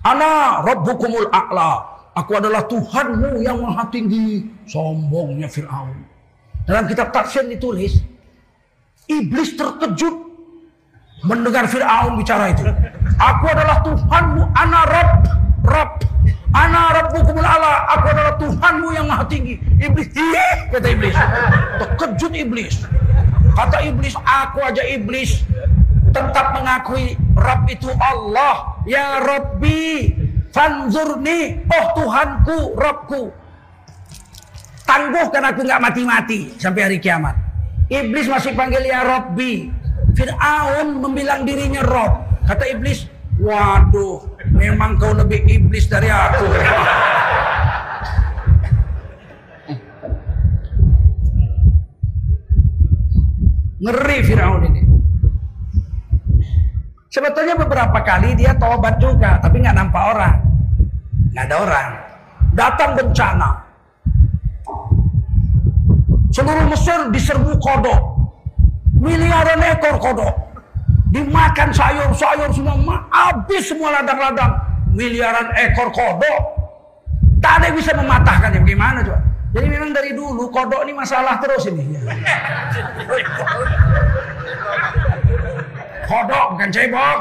[0.03, 1.87] Ana rabbukumul a'la.
[2.19, 4.51] Aku adalah Tuhanmu yang maha tinggi.
[4.67, 5.95] Sombongnya Fir'aun.
[6.67, 8.03] Dalam kitab tafsir ditulis.
[9.07, 10.27] Iblis terkejut.
[11.23, 12.67] Mendengar Fir'aun bicara itu.
[13.21, 15.23] Aku adalah Tuhanmu, ana Rabb,
[15.71, 15.95] Rabb.
[16.51, 19.55] Ana Rabbukumul ala, aku adalah Tuhanmu yang maha tinggi.
[19.79, 20.11] Iblis,
[20.75, 21.15] kata Iblis.
[21.79, 22.75] Terkejut Iblis.
[23.55, 25.43] Kata Iblis, aku aja Iblis.
[26.11, 28.83] Tetap mengakui Rabb itu Allah.
[28.89, 30.11] Ya Rabbi,
[30.51, 33.23] fanzurni, oh Tuhanku, Rabbku.
[34.87, 37.39] Tangguhkan aku nggak mati-mati sampai hari kiamat.
[37.87, 39.71] Iblis masih panggil ya Rabbi.
[40.19, 42.27] Fir'aun membilang dirinya Rob.
[42.51, 43.07] Kata iblis,
[43.39, 46.51] waduh, memang kau lebih iblis dari aku.
[53.81, 54.83] Ngeri Fir'aun ini.
[57.11, 60.37] Sebetulnya beberapa kali dia tobat juga, tapi nggak nampak orang.
[61.33, 61.89] Nggak ada orang.
[62.55, 63.51] Datang bencana.
[66.31, 68.01] Seluruh Mesir diserbu kodok.
[69.01, 70.35] Miliaran ekor kodok.
[71.11, 73.03] Dimakan sayur-sayur semua.
[73.11, 74.55] Habis semua ladang-ladang.
[74.95, 76.60] Miliaran ekor kodok.
[77.41, 79.21] Tak ada yang bisa mematahkan yang Gimana coba?
[79.51, 81.99] Jadi memang dari dulu kodok ini masalah terus ini.
[86.07, 87.21] Kodok bukan cebong.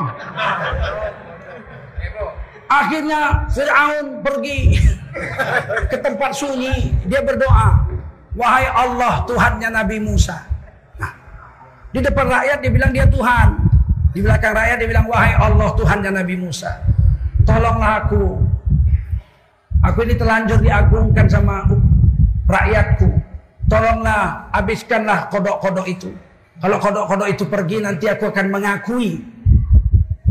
[2.69, 4.77] Akhirnya Fir'aun pergi
[5.89, 6.93] ke tempat sunyi.
[7.09, 7.89] Dia berdoa.
[8.37, 10.37] Wahai Allah Tuhannya Nabi Musa.
[11.01, 11.11] Nah,
[11.89, 13.57] di depan rakyat dia bilang dia Tuhan.
[14.13, 16.77] Di belakang rakyat dia bilang wahai Allah Tuhannya Nabi Musa.
[17.41, 18.48] Tolonglah aku.
[19.79, 21.63] Aku ini telanjur diagungkan sama
[22.51, 23.07] rakyatku.
[23.69, 26.09] Tolonglah habiskanlah kodok-kodok itu.
[26.59, 29.23] Kalau kodok-kodok itu pergi nanti aku akan mengakui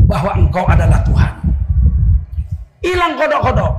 [0.05, 1.33] bahwa engkau adalah Tuhan.
[2.85, 3.73] Hilang kodok-kodok.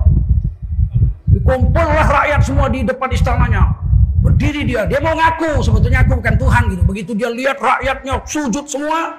[1.31, 3.71] Dikumpullah rakyat semua di depan istananya.
[4.21, 6.83] Berdiri dia, dia mau ngaku sebetulnya aku bukan Tuhan gitu.
[6.85, 9.17] Begitu dia lihat rakyatnya sujud semua,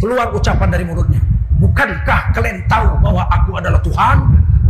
[0.00, 1.20] keluar ucapan dari mulutnya.
[1.60, 4.18] Bukankah kalian tahu bahwa aku adalah Tuhan?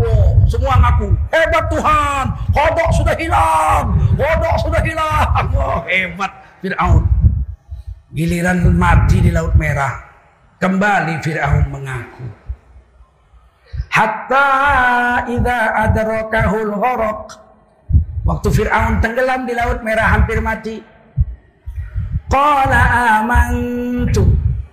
[0.01, 2.25] Oh, semua ngaku, hebat Tuhan,
[2.57, 3.85] kodok sudah hilang,
[4.17, 5.45] kodok sudah hilang.
[5.53, 6.33] Oh, hebat
[6.65, 7.05] Fir'aun.
[8.11, 10.01] Giliran mati di Laut Merah,
[10.57, 12.27] kembali Fir'aun mengaku.
[13.91, 14.49] Hatta
[15.29, 17.51] idza adrakahul gharaq
[18.31, 20.79] Waktu Fir'aun tenggelam di Laut Merah hampir mati.
[22.31, 24.23] Qala amantu.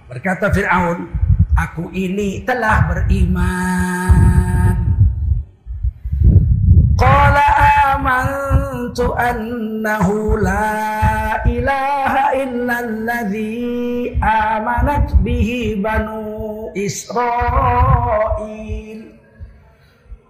[0.05, 1.09] Berkata Fir'aun,
[1.55, 4.26] aku ini telah beriman.
[6.97, 7.45] Qala
[7.93, 17.37] amantu annahu la ilaha illalladzi amanat bihi banu Israel.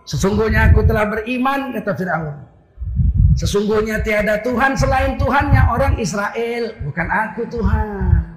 [0.08, 2.36] Sesungguhnya aku telah beriman, kata Fir'aun.
[3.38, 8.27] Sesungguhnya tiada Tuhan selain Tuhannya orang Israel, bukan aku Tuhan.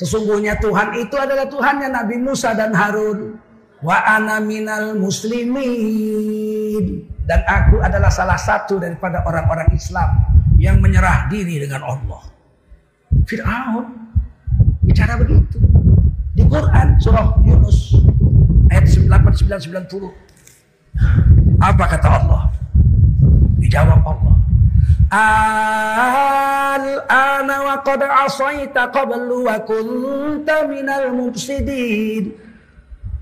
[0.00, 3.36] Sesungguhnya Tuhan itu adalah Tuhannya Nabi Musa dan Harun.
[3.84, 7.04] Wa ana minal muslimin.
[7.30, 10.18] Dan aku adalah salah satu daripada orang-orang Islam
[10.58, 12.26] yang menyerah diri dengan Allah.
[13.22, 13.86] Fir'aun
[14.82, 15.62] bicara begitu.
[16.34, 17.94] Di Quran surah Yunus
[18.74, 20.10] ayat 8990.
[21.62, 22.50] Apa kata Allah?
[23.62, 24.34] Dijawab Allah.
[26.74, 32.34] Al-ana wa qad asaita qablu wa kunta minal mufsidin.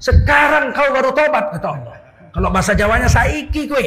[0.01, 1.98] Sekarang kau baru tobat kata Allah.
[2.33, 3.87] Kalau bahasa Jawanya saiki gue.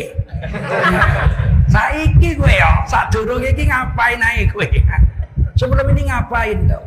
[1.73, 2.83] saiki ya.
[2.89, 4.67] Saat durung iki ngapain naik gue.
[5.55, 6.83] Sebelum ini ngapain kau?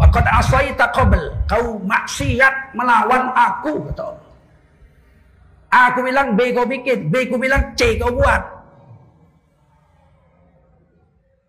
[0.00, 1.20] Wa qad asaita qabl.
[1.44, 4.08] Kau maksiat melawan aku kata.
[5.68, 8.40] Aku bilang B kau bikin, B kau bilang C kau buat.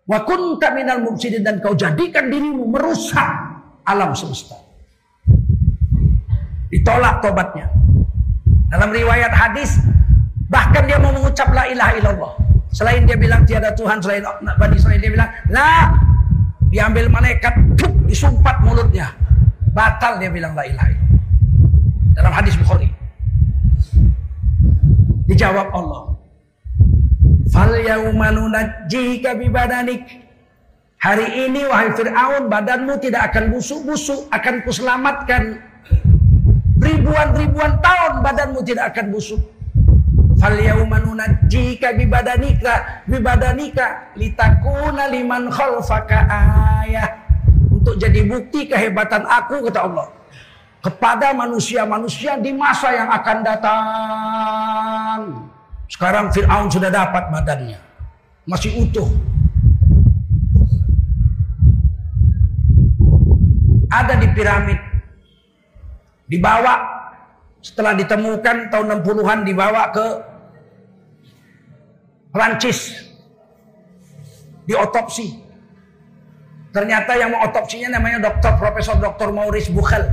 [0.04, 3.30] Wa kunta minal mufsidin dan kau jadikan dirimu merusak
[3.88, 4.58] alam semesta.
[6.68, 7.79] Ditolak tobatnya.
[8.70, 9.82] Dalam riwayat hadis
[10.46, 12.32] bahkan dia mau mengucap la ilaha illallah.
[12.70, 14.22] Selain dia bilang tiada Tuhan selain
[14.54, 15.90] Bani Israel dia bilang la
[16.70, 19.10] diambil malaikat tuh, disumpat mulutnya.
[19.74, 21.18] Batal dia bilang la ilaha illallah.
[22.14, 22.90] Dalam hadis Bukhari.
[25.26, 26.02] Dijawab Allah.
[27.50, 30.06] Fal yauma nunajjika bibadanik.
[31.00, 35.58] Hari ini wahai Fir'aun badanmu tidak akan busuk-busuk, akan kuselamatkan.
[36.80, 39.40] Ribuan-ribuan tahun badanmu tidak akan busuk.
[40.40, 46.24] Fal yauma nunajjika bibadanika bibadanika litakuna liman khalfaka
[46.84, 47.12] ayah.
[47.68, 50.08] Untuk jadi bukti kehebatan aku kata Allah
[50.80, 55.20] kepada manusia-manusia di masa yang akan datang.
[55.92, 57.76] Sekarang Fir'aun sudah dapat badannya.
[58.48, 59.08] Masih utuh.
[63.90, 64.78] ada di piramid.
[66.30, 66.74] Dibawa
[67.58, 70.06] setelah ditemukan tahun 60-an dibawa ke
[72.30, 73.10] Prancis.
[74.70, 75.50] Diotopsi.
[76.70, 79.34] Ternyata yang mengotopsinya namanya dokter Profesor Dr.
[79.34, 80.06] Maurice Buchel.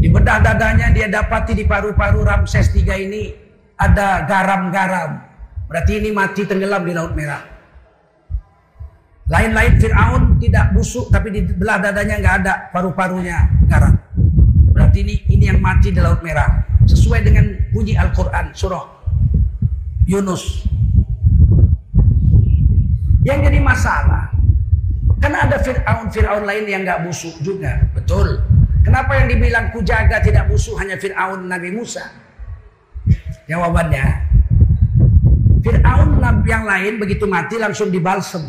[0.00, 3.32] Di bedah dadanya dia dapati di paru-paru Ramses III ini
[3.80, 5.16] ada garam-garam.
[5.64, 7.40] Berarti ini mati tenggelam di Laut Merah.
[9.30, 13.96] Lain-lain Fir'aun tidak busuk tapi di belah dadanya nggak ada paru-parunya garam.
[14.90, 16.66] Ini ini yang mati di Laut Merah.
[16.84, 18.84] Sesuai dengan bunyi Al-Quran surah
[20.10, 20.66] Yunus.
[23.22, 24.32] Yang jadi masalah,
[25.20, 27.84] karena ada Fir'aun-Fir'aun lain yang nggak busuk juga.
[27.92, 28.42] Betul.
[28.80, 32.10] Kenapa yang dibilang kujaga tidak busuk hanya Fir'aun Nabi Musa?
[33.46, 34.04] Jawabannya,
[35.60, 36.18] Fir'aun
[36.48, 38.42] yang lain begitu mati langsung dibalsem.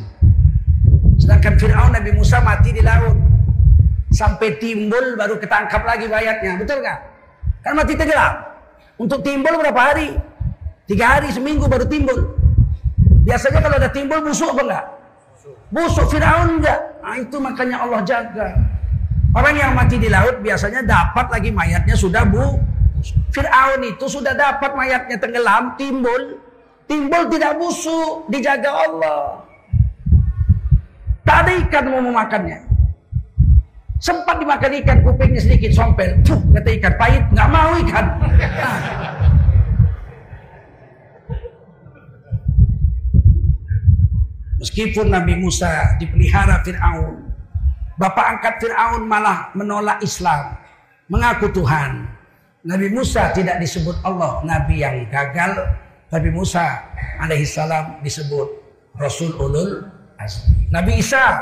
[1.19, 3.30] Sedangkan Fir'aun Nabi Musa mati di laut.
[4.11, 6.59] Sampai timbul baru ketangkap lagi bayatnya.
[6.59, 6.99] Betul nggak?
[7.63, 8.33] Kan mati tenggelam.
[8.99, 10.13] Untuk timbul berapa hari?
[10.85, 12.35] Tiga hari, seminggu baru timbul.
[13.23, 14.85] Biasanya kalau ada timbul busuk apa enggak?
[15.71, 16.79] Busuk Fir'aun enggak?
[16.99, 18.47] Nah itu makanya Allah jaga.
[19.31, 22.59] Orang yang mati di laut biasanya dapat lagi mayatnya sudah bu.
[23.31, 26.43] Fir'aun itu sudah dapat mayatnya tenggelam, timbul.
[26.91, 29.47] Timbul tidak busuk, dijaga Allah.
[31.23, 32.70] Tak ada ikan mau memakannya.
[34.01, 36.17] Sempat dimakan ikan, kupingnya sedikit sompel.
[36.25, 38.05] Puh, kata ikan, pahit, nggak mau ikan.
[44.57, 47.29] Meskipun Nabi Musa dipelihara Fir'aun.
[48.01, 50.57] Bapak angkat Fir'aun malah menolak Islam.
[51.05, 52.09] Mengaku Tuhan.
[52.65, 54.41] Nabi Musa tidak disebut Allah.
[54.41, 55.77] Nabi yang gagal.
[56.09, 56.81] Nabi Musa
[57.21, 58.49] alaihissalam disebut
[58.97, 59.85] Rasul Ulul
[60.69, 61.39] Nabi Isa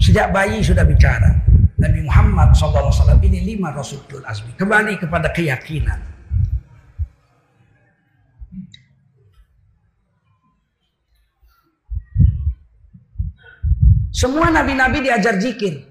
[0.00, 1.46] sejak bayi sudah bicara.
[1.76, 4.56] Nabi Muhammad SAW ini lima Rasulul Azmi.
[4.56, 6.00] Kembali kepada keyakinan.
[14.16, 15.84] Semua nabi-nabi diajar zikir.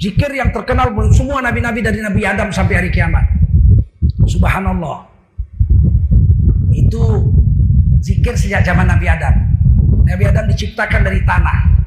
[0.00, 3.28] Zikir yang terkenal semua nabi-nabi dari Nabi Adam sampai hari kiamat.
[4.24, 5.04] Subhanallah.
[6.72, 7.28] Itu
[8.00, 9.34] zikir sejak zaman Nabi Adam.
[10.08, 11.79] Nabi Adam diciptakan dari tanah.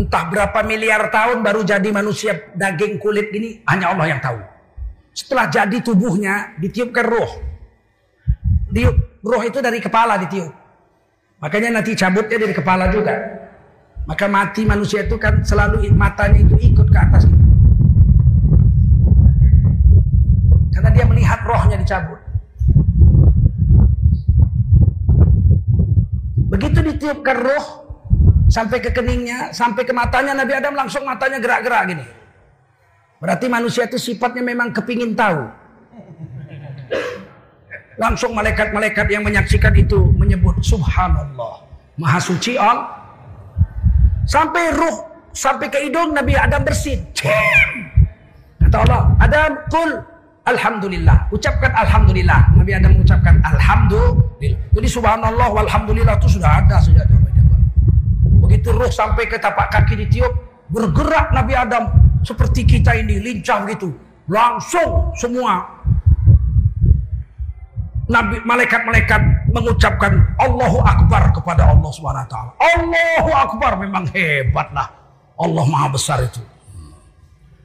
[0.00, 4.40] Entah berapa miliar tahun baru jadi manusia daging kulit ini hanya Allah yang tahu.
[5.12, 7.28] Setelah jadi tubuhnya ditiupkan roh.
[8.72, 10.48] Diup, roh itu dari kepala ditiup.
[11.44, 13.12] Makanya nanti cabutnya dari kepala juga.
[14.08, 17.28] Maka mati manusia itu kan selalu matanya itu ikut ke atas.
[20.72, 22.24] Karena dia melihat rohnya dicabut.
[26.48, 27.89] Begitu ditiupkan roh
[28.50, 32.04] sampai ke keningnya, sampai ke matanya Nabi Adam langsung matanya gerak-gerak gini.
[33.22, 35.46] Berarti manusia itu sifatnya memang kepingin tahu.
[38.00, 41.62] Langsung malaikat-malaikat yang menyaksikan itu menyebut Subhanallah.
[42.00, 42.88] Maha suci Allah.
[44.24, 45.04] Sampai ruh,
[45.36, 47.04] sampai ke hidung Nabi Adam bersin.
[48.56, 49.90] Kata Allah, Adam kul
[50.48, 51.28] Alhamdulillah.
[51.28, 52.56] Ucapkan Alhamdulillah.
[52.56, 54.56] Nabi Adam mengucapkan Alhamdulillah.
[54.72, 57.30] Jadi subhanallah walhamdulillah itu sudah ada sejak zaman
[58.50, 60.34] Begitu roh sampai ke tapak kaki ditiup.
[60.74, 61.86] Bergerak Nabi Adam.
[62.26, 63.94] Seperti kita ini lincah gitu.
[64.26, 65.62] Langsung semua
[68.10, 72.34] Nabi malaikat-malaikat mengucapkan Allahu Akbar kepada Allah SWT.
[72.58, 74.90] Allahu Akbar memang hebatlah.
[75.38, 76.42] Allah Maha besar itu.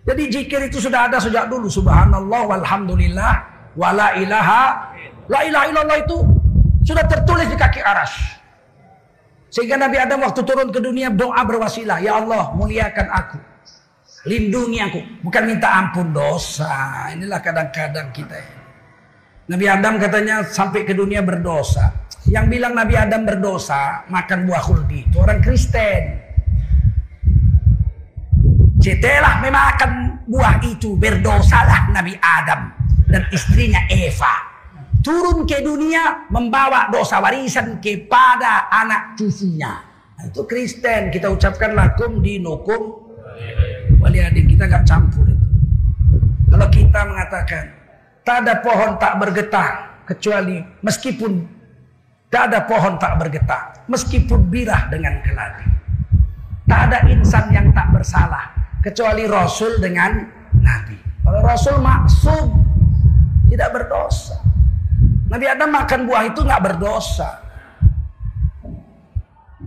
[0.06, 1.66] Jadi zikir itu sudah ada sejak dulu.
[1.66, 3.34] Subhanallah walhamdulillah
[3.74, 4.94] wala ilaha
[5.26, 6.18] la ilaha illallah itu
[6.86, 8.35] sudah tertulis di kaki aras.
[9.56, 13.40] Sehingga Nabi Adam waktu turun ke dunia doa berwasilah, ya Allah muliakan aku.
[14.28, 17.08] Lindungi aku, bukan minta ampun dosa.
[17.16, 18.36] Inilah kadang-kadang kita.
[19.48, 21.88] Nabi Adam katanya sampai ke dunia berdosa.
[22.28, 26.04] Yang bilang Nabi Adam berdosa makan buah khuldi itu orang Kristen.
[28.84, 32.76] Setelah memakan buah itu berdosalah Nabi Adam
[33.08, 34.45] dan istrinya Eva.
[35.06, 39.86] Turun ke dunia membawa dosa warisan kepada anak cucunya.
[40.18, 41.14] Nah, itu Kristen.
[41.14, 43.14] Kita ucapkan lakum dinukum
[44.02, 44.50] waliadin.
[44.50, 45.48] Kita nggak campur itu.
[46.50, 47.64] Kalau kita mengatakan
[48.26, 51.46] tak ada pohon tak bergetah kecuali meskipun
[52.34, 55.70] tak ada pohon tak bergetah meskipun birah dengan keladi.
[56.66, 58.50] Tak ada insan yang tak bersalah
[58.82, 60.26] kecuali Rasul dengan
[60.58, 60.98] Nabi.
[61.22, 62.46] Kalau Rasul maksum
[63.54, 64.45] tidak berdosa.
[65.36, 67.44] Nabi Adam makan buah itu nggak berdosa.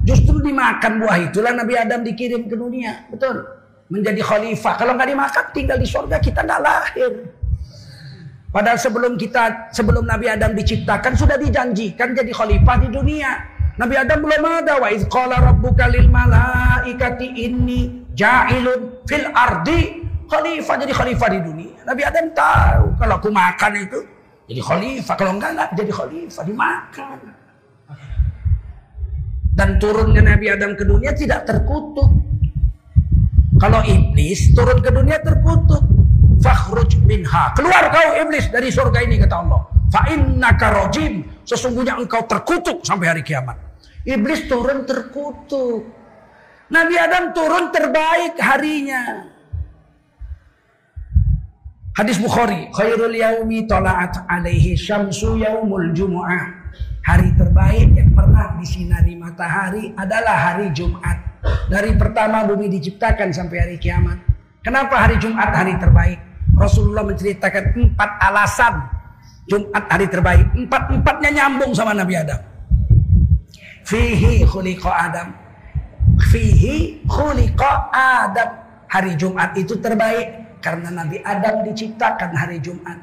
[0.09, 3.05] Justru dimakan buah itulah Nabi Adam dikirim ke dunia.
[3.13, 3.45] Betul.
[3.93, 4.81] Menjadi khalifah.
[4.81, 7.13] Kalau nggak dimakan tinggal di surga kita nggak lahir.
[8.49, 13.37] Padahal sebelum kita sebelum Nabi Adam diciptakan sudah dijanjikan jadi khalifah di dunia.
[13.77, 20.01] Nabi Adam belum ada wa iz qala rabbuka lil malaikati inni ja'ilun fil ardi
[20.33, 21.77] khalifah jadi khalifah di dunia.
[21.85, 24.01] Nabi Adam tahu kalau aku makan itu
[24.49, 27.19] jadi khalifah, kalau enggak enggak jadi khalifah dimakan.
[29.53, 32.09] Dan turunnya Nabi Adam ke dunia tidak terkutuk.
[33.59, 35.85] Kalau iblis turun ke dunia terkutuk.
[36.39, 37.51] Fakhruj minha.
[37.59, 39.61] Keluar kau iblis dari surga ini kata Allah.
[39.91, 41.27] Fa innaka rajim.
[41.43, 43.59] Sesungguhnya engkau terkutuk sampai hari kiamat.
[44.07, 45.91] Iblis turun terkutuk.
[46.71, 49.27] Nabi Adam turun terbaik harinya.
[51.99, 56.71] Hadis Bukhari, khairul yaumi tala'at alaihi syamsu yaumul jumu'ah.
[57.03, 61.43] Hari terbaik yang pernah disinari matahari adalah hari Jumat.
[61.67, 64.15] Dari pertama bumi diciptakan sampai hari kiamat.
[64.63, 66.23] Kenapa hari Jumat hari terbaik?
[66.55, 68.75] Rasulullah menceritakan empat alasan
[69.51, 70.47] Jumat hari terbaik.
[70.55, 72.39] Empat-empatnya nyambung sama Nabi Adam.
[73.83, 75.35] Fihi khuliqa Adam.
[76.31, 78.51] Fihi khuliqa Adam.
[78.87, 82.99] Hari Jumat itu terbaik karena Nabi Adam diciptakan hari Jumat.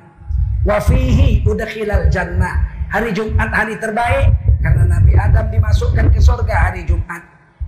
[0.65, 2.73] Wa fihi udkhilal jannah.
[2.89, 4.31] Hari Jumat hari terbaik
[4.61, 7.21] karena Nabi Adam dimasukkan ke surga hari Jumat.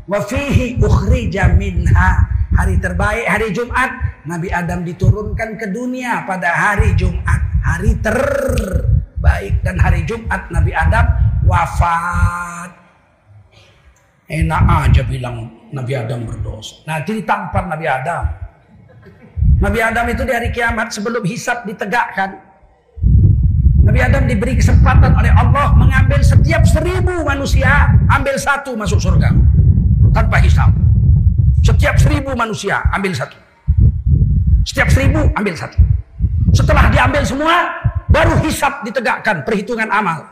[0.08, 2.10] Wa fihi ukhrija minha.
[2.58, 3.92] Hari terbaik hari Jumat
[4.24, 7.44] Nabi Adam diturunkan ke dunia pada hari Jumat.
[7.62, 11.06] Hari terbaik dan hari Jumat Nabi Adam
[11.44, 12.72] wafat.
[14.28, 16.84] Enak aja bilang Nabi Adam berdosa.
[16.84, 18.47] Nanti ditampar Nabi Adam.
[19.58, 22.38] Nabi Adam itu di hari kiamat sebelum hisap ditegakkan.
[23.82, 29.34] Nabi Adam diberi kesempatan oleh Allah mengambil setiap seribu manusia, ambil satu masuk surga.
[30.14, 30.70] Tanpa hisap.
[31.66, 33.34] Setiap seribu manusia, ambil satu.
[34.62, 35.80] Setiap seribu, ambil satu.
[36.54, 37.56] Setelah diambil semua,
[38.14, 40.28] baru hisap ditegakkan, perhitungan amal.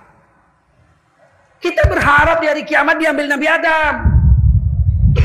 [1.57, 4.14] Kita berharap di hari kiamat diambil Nabi Adam.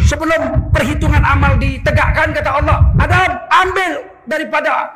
[0.06, 3.92] Sebelum perhitungan amal ditegakkan kata Allah, Adam ambil
[4.26, 4.90] daripada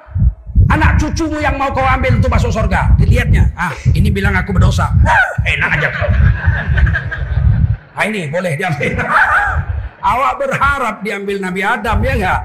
[0.71, 2.95] anak cucumu yang mau kau ambil untuk masuk surga.
[2.99, 4.91] Dilihatnya, ah ini bilang aku berdosa.
[5.07, 6.09] Ah, enak aja kau.
[7.95, 8.91] Ah, ini boleh diambil.
[10.11, 12.41] Awak berharap diambil Nabi Adam ya enggak?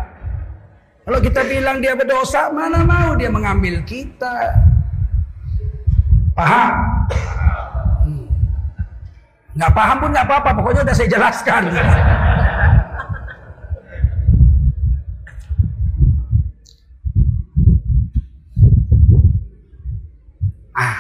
[1.10, 4.54] Kalau kita bilang dia berdosa, mana mau dia mengambil kita?
[6.38, 6.72] Paham?
[8.06, 8.30] Hmm.
[9.58, 11.64] Nggak paham pun nggak apa-apa, pokoknya udah saya jelaskan.
[20.80, 20.95] Ah.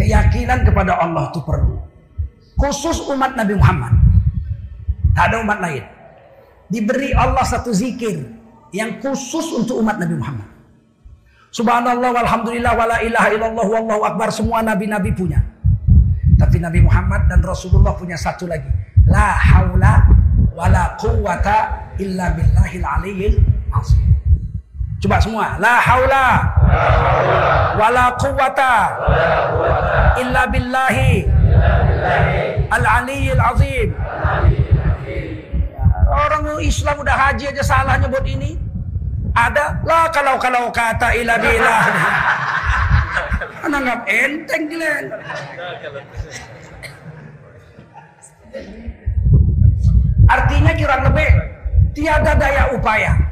[0.00, 1.76] Keyakinan kepada Allah itu perlu.
[2.58, 3.94] Khusus umat Nabi Muhammad.
[5.14, 5.84] Tak ada umat lain.
[6.66, 8.26] Diberi Allah satu zikir
[8.74, 10.48] yang khusus untuk umat Nabi Muhammad.
[11.50, 15.42] Subhanallah walhamdulillah wala ilaha illallah wallahu akbar semua nabi-nabi punya.
[16.38, 18.70] Tapi Nabi Muhammad dan Rasulullah punya satu lagi.
[19.10, 20.06] La haula
[20.54, 23.36] wala quwata illa billahil aliyyil
[23.74, 24.02] azim.
[25.00, 25.56] Coba semua.
[25.56, 26.28] La haula
[27.80, 28.76] wala quwata
[30.20, 31.24] illa billahi
[32.68, 33.88] al aliyyil azim.
[36.10, 38.60] Orang Islam udah haji aja salah nyebut ini.
[39.32, 41.82] Ada lah kalau kalau kata ila billah.
[43.64, 45.04] Ananggap enteng Glenn.
[50.28, 51.30] Artinya kurang lebih
[51.96, 53.29] tiada daya upaya.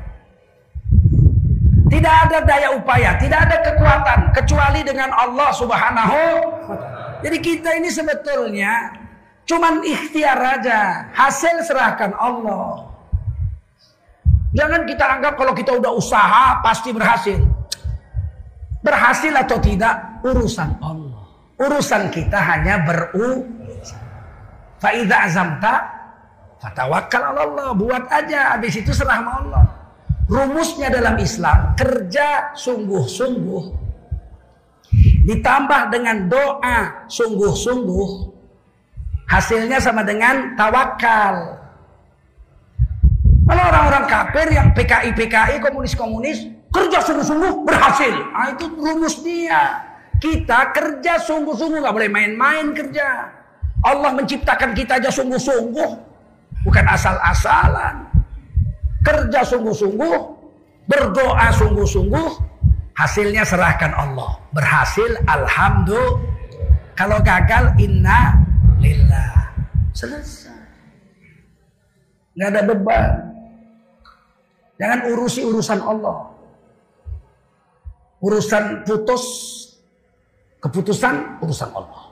[1.89, 6.21] Tidak ada daya upaya, tidak ada kekuatan kecuali dengan Allah Subhanahu
[7.25, 8.93] Jadi kita ini sebetulnya
[9.49, 12.87] cuman ikhtiar aja, hasil serahkan Allah.
[14.53, 17.41] Jangan kita anggap kalau kita udah usaha pasti berhasil.
[18.85, 21.25] Berhasil atau tidak urusan Allah.
[21.59, 24.07] Urusan kita hanya berusaha.
[24.79, 25.99] Faidah azamta
[26.59, 28.59] Fatawakal Allah, buat aja.
[28.59, 29.65] Habis itu serah sama Allah.
[30.29, 33.65] Rumusnya dalam Islam, kerja sungguh-sungguh.
[35.25, 38.09] Ditambah dengan doa sungguh-sungguh.
[39.29, 41.57] Hasilnya sama dengan tawakal.
[43.49, 48.13] Kalau orang-orang kafir yang PKI PKI komunis-komunis kerja sungguh-sungguh berhasil.
[48.13, 49.85] Nah, itu rumus dia.
[50.21, 53.33] Kita kerja sungguh-sungguh nggak boleh main-main kerja.
[53.81, 55.91] Allah menciptakan kita aja sungguh-sungguh.
[56.69, 58.08] Bukan asal-asalan.
[59.09, 60.17] Kerja sungguh-sungguh,
[60.85, 62.29] berdoa sungguh-sungguh,
[62.99, 64.43] Hasilnya serahkan Allah.
[64.51, 66.19] Berhasil, alhamdulillah.
[66.99, 68.35] Kalau gagal, inna
[68.83, 69.55] lillah.
[69.95, 70.51] Selesai.
[72.35, 73.11] Nggak ada beban.
[74.83, 76.27] Jangan urusi urusan Allah.
[78.19, 79.23] Urusan putus,
[80.59, 82.03] keputusan urusan Allah.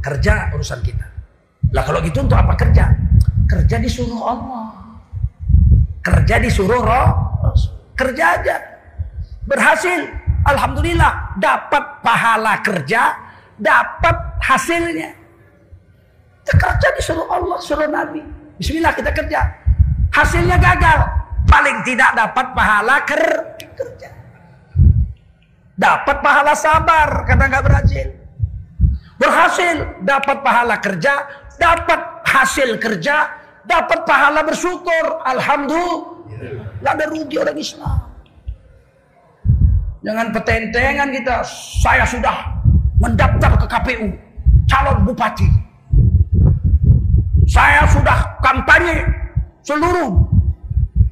[0.00, 1.04] Kerja urusan kita.
[1.76, 2.96] Lah kalau gitu untuk apa kerja?
[3.44, 4.87] Kerja disuruh Allah.
[6.08, 7.08] Kerja disuruh roh.
[7.92, 8.56] Kerja aja.
[9.44, 10.08] Berhasil.
[10.48, 11.36] Alhamdulillah.
[11.36, 13.12] Dapat pahala kerja.
[13.60, 15.12] Dapat hasilnya.
[16.48, 18.24] Kita kerja disuruh Allah, suruh Nabi.
[18.56, 19.44] Bismillah kita kerja.
[20.16, 20.98] Hasilnya gagal.
[21.44, 23.24] Paling tidak dapat pahala ker
[23.76, 24.08] kerja.
[25.78, 28.08] Dapat pahala sabar karena nggak berhasil.
[29.18, 31.26] Berhasil dapat pahala kerja,
[31.58, 33.37] dapat hasil kerja,
[33.68, 35.04] dapat pahala bersyukur.
[35.28, 36.80] Alhamdulillah.
[36.80, 37.98] Gak ada rugi orang Islam.
[40.00, 41.36] Jangan petentengan kita.
[41.84, 42.36] Saya sudah
[42.96, 44.08] mendaftar ke KPU.
[44.64, 45.48] Calon bupati.
[47.48, 49.08] Saya sudah kampanye
[49.64, 50.28] seluruh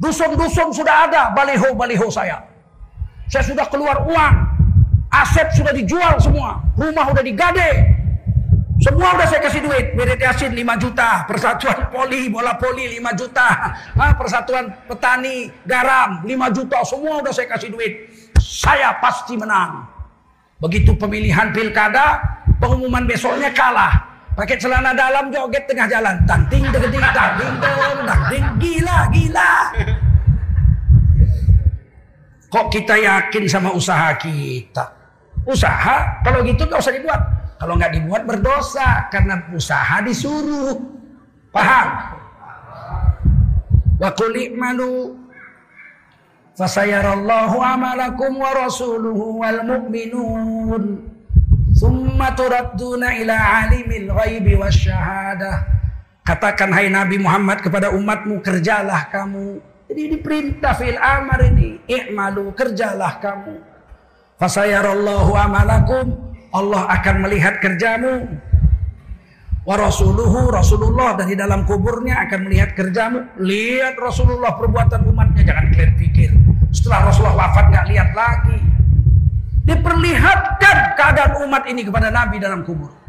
[0.01, 2.45] dusun-dusun sudah ada baliho-baliho saya.
[3.33, 4.35] Saya sudah keluar uang.
[5.11, 6.61] Aset sudah dijual semua.
[6.77, 7.96] Rumah sudah digade.
[8.77, 9.97] Semua udah saya kasih duit.
[9.97, 11.25] Yasin 5 juta.
[11.25, 13.49] Persatuan Poli, Bola Poli 5 juta.
[13.97, 16.85] Ah, Persatuan Petani, Garam 5 juta.
[16.85, 17.93] Semua udah saya kasih duit.
[18.37, 19.87] Saya pasti menang.
[20.61, 22.21] Begitu pemilihan pilkada,
[22.61, 23.93] pengumuman besoknya kalah.
[24.37, 26.21] Pakai celana dalam joget tengah jalan.
[26.29, 27.55] Tanting, degeding, tanting,
[28.05, 28.45] tanting.
[28.61, 29.53] Gila, gila.
[32.53, 34.85] Kok kita yakin sama usaha kita?
[35.49, 37.46] Usaha, kalau gitu gak usah dibuat.
[37.57, 40.77] Kalau nggak dibuat berdosa karena usaha disuruh.
[41.49, 41.89] Paham?
[43.97, 45.17] Wa qul i'malu
[46.53, 50.85] fasayarallahu amalakum wa rasuluhu wal mu'minun.
[51.77, 55.65] Thumma turadduna ila alimil ghaibi wasyahadah.
[56.29, 59.65] Katakan hai Nabi Muhammad kepada umatmu kerjalah kamu.
[59.89, 61.81] Jadi diperintah fil amar ini.
[61.89, 63.63] I'malu kerjalah kamu.
[64.37, 68.27] Fasayarallahu amalakum Allah akan melihat kerjamu.
[69.67, 73.27] Wa rasuluhu Rasulullah dari dalam kuburnya akan melihat kerjamu.
[73.43, 76.31] Lihat Rasulullah perbuatan umatnya jangan kalian pikir.
[76.71, 78.59] Setelah Rasulullah wafat nggak lihat lagi.
[79.67, 83.06] Diperlihatkan keadaan umat ini kepada Nabi dalam kubur.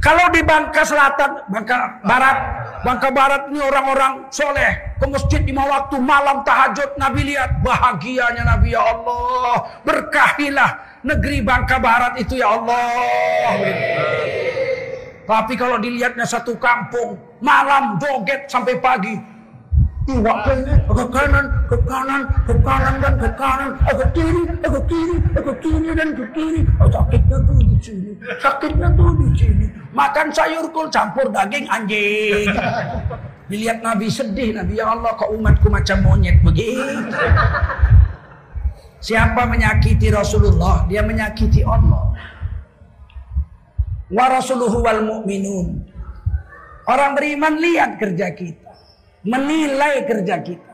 [0.00, 2.36] Kalau di Bangka Selatan, Bangka Barat,
[2.80, 8.72] Bangka Barat ini orang-orang soleh ke masjid lima waktu malam tahajud Nabi lihat bahagianya Nabi
[8.72, 13.60] ya Allah berkahilah negeri Bangka Barat itu ya Allah.
[15.28, 19.14] Tapi kalau dilihatnya satu kampung malam joget sampai pagi
[20.08, 20.38] Iwak
[20.88, 25.90] ke kanan, ke kanan, ke kanan dan ke kanan, ke kiri, ke kiri, ke kiri
[25.92, 26.60] dan ke kiri.
[26.80, 29.66] Oh, sakitnya tuh di sini, sakitnya tuh di sini.
[29.92, 32.48] Makan sayur kul campur daging anjing.
[33.52, 36.80] Dilihat Nabi sedih, Nabi ya Allah kok umatku macam monyet begitu.
[39.04, 42.08] Siapa menyakiti Rasulullah, dia menyakiti Allah.
[44.08, 45.92] Wa rasuluhu wal mu'minun.
[46.88, 48.69] Orang beriman lihat kerja kita
[49.24, 50.70] menilai kerja kita.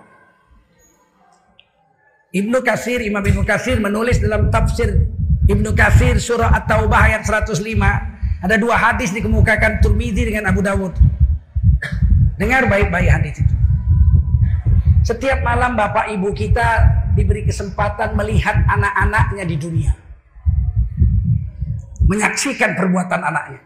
[2.36, 5.08] Ibnu Kasir, Imam Ibnu Kasir menulis dalam tafsir
[5.46, 7.62] Ibnu Kasir surah At-Taubah ayat 105.
[8.42, 10.92] Ada dua hadis dikemukakan Turmidi dengan Abu Dawud.
[12.36, 13.54] Dengar baik-baik hadis itu.
[15.06, 16.82] Setiap malam bapak ibu kita
[17.14, 19.92] diberi kesempatan melihat anak-anaknya di dunia.
[22.10, 23.65] Menyaksikan perbuatan anaknya.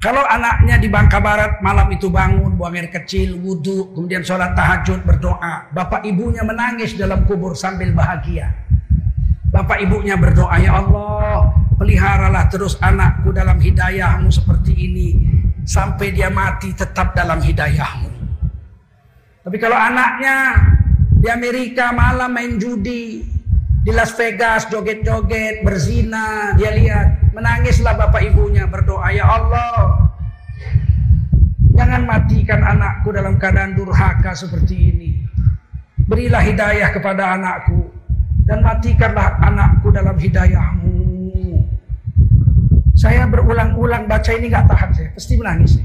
[0.00, 5.04] Kalau anaknya di Bangka Barat malam itu bangun, buang air kecil, wudhu, kemudian sholat tahajud,
[5.04, 5.68] berdoa.
[5.76, 8.48] Bapak ibunya menangis dalam kubur sambil bahagia.
[9.52, 15.08] Bapak ibunya berdoa, Ya Allah, peliharalah terus anakku dalam hidayahmu seperti ini.
[15.68, 18.08] Sampai dia mati tetap dalam hidayahmu.
[19.44, 20.64] Tapi kalau anaknya
[21.12, 23.20] di Amerika malam main judi,
[23.84, 30.10] di Las Vegas joget-joget, berzina, dia lihat, menangislah bapak ibunya berdoa, ya Allah,
[31.74, 35.10] jangan matikan anakku dalam keadaan durhaka seperti ini.
[36.10, 37.86] Berilah hidayah kepada anakku
[38.50, 40.98] dan matikanlah anakku dalam hidayahmu.
[42.98, 45.78] Saya berulang-ulang baca ini nggak tahan saya, pasti menangis.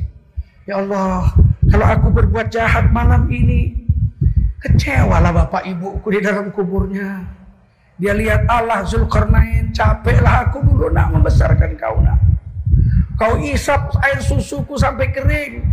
[0.66, 1.30] Ya Allah,
[1.70, 3.86] kalau aku berbuat jahat malam ini,
[4.66, 7.22] kecewalah bapak ibuku di dalam kuburnya.
[7.96, 12.20] Dia lihat Allah Zulkarnain, capeklah aku dulu nak membesarkan kau nak.
[13.16, 15.64] Kau isap air susuku sampai kering.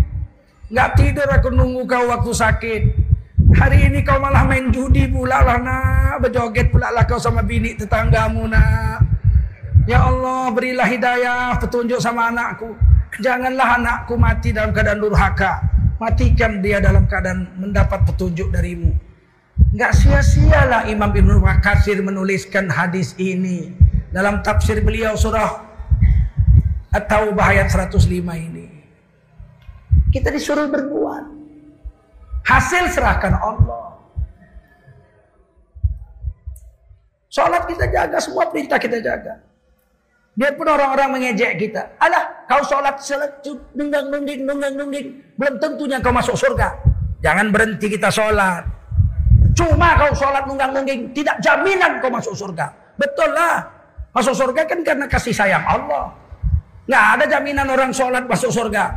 [0.70, 2.83] Nggak tidur aku nunggu kau waktu sakit.
[3.59, 6.23] Hari ini kau malah main judi pula lah nak.
[6.23, 9.03] Berjoget pula lah kau sama bini tetanggamu nak.
[9.91, 12.70] Ya Allah berilah hidayah petunjuk sama anakku.
[13.18, 15.59] Janganlah anakku mati dalam keadaan durhaka.
[15.99, 18.95] Matikan dia dalam keadaan mendapat petunjuk darimu.
[19.73, 23.73] Enggak sia-sialah Imam Ibnu Katsir menuliskan hadis ini
[24.12, 25.64] dalam tafsir beliau surah
[26.93, 28.05] At-Taubah ayat 105
[28.37, 28.68] ini.
[30.12, 31.25] Kita disuruh berbuat.
[32.45, 33.97] Hasil serahkan Allah.
[37.33, 39.41] Sholat kita jaga, semua perintah kita jaga.
[40.37, 41.97] Biarpun orang-orang mengejek kita.
[41.97, 43.01] Alah, kau sholat,
[43.73, 45.16] nunggang, nungging, nunggang, nungging.
[45.41, 46.77] Belum tentunya kau masuk surga.
[47.25, 48.82] Jangan berhenti kita sholat.
[49.53, 51.13] Cuma kau sholat nunggang, nungging.
[51.13, 52.73] Tidak jaminan kau masuk surga.
[52.97, 53.61] Betul lah.
[54.13, 56.13] Masuk surga kan karena kasih sayang Allah.
[56.89, 58.93] Nggak ada jaminan orang sholat masuk surga.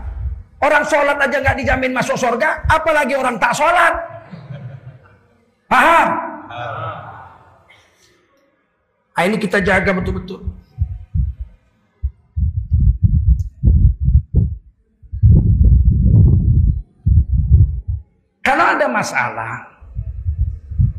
[0.64, 3.94] Orang sholat aja nggak dijamin masuk surga, apalagi orang tak sholat.
[5.68, 6.10] Paham?
[9.16, 10.44] Nah, ini kita jaga betul-betul.
[18.46, 19.75] Kalau ada masalah,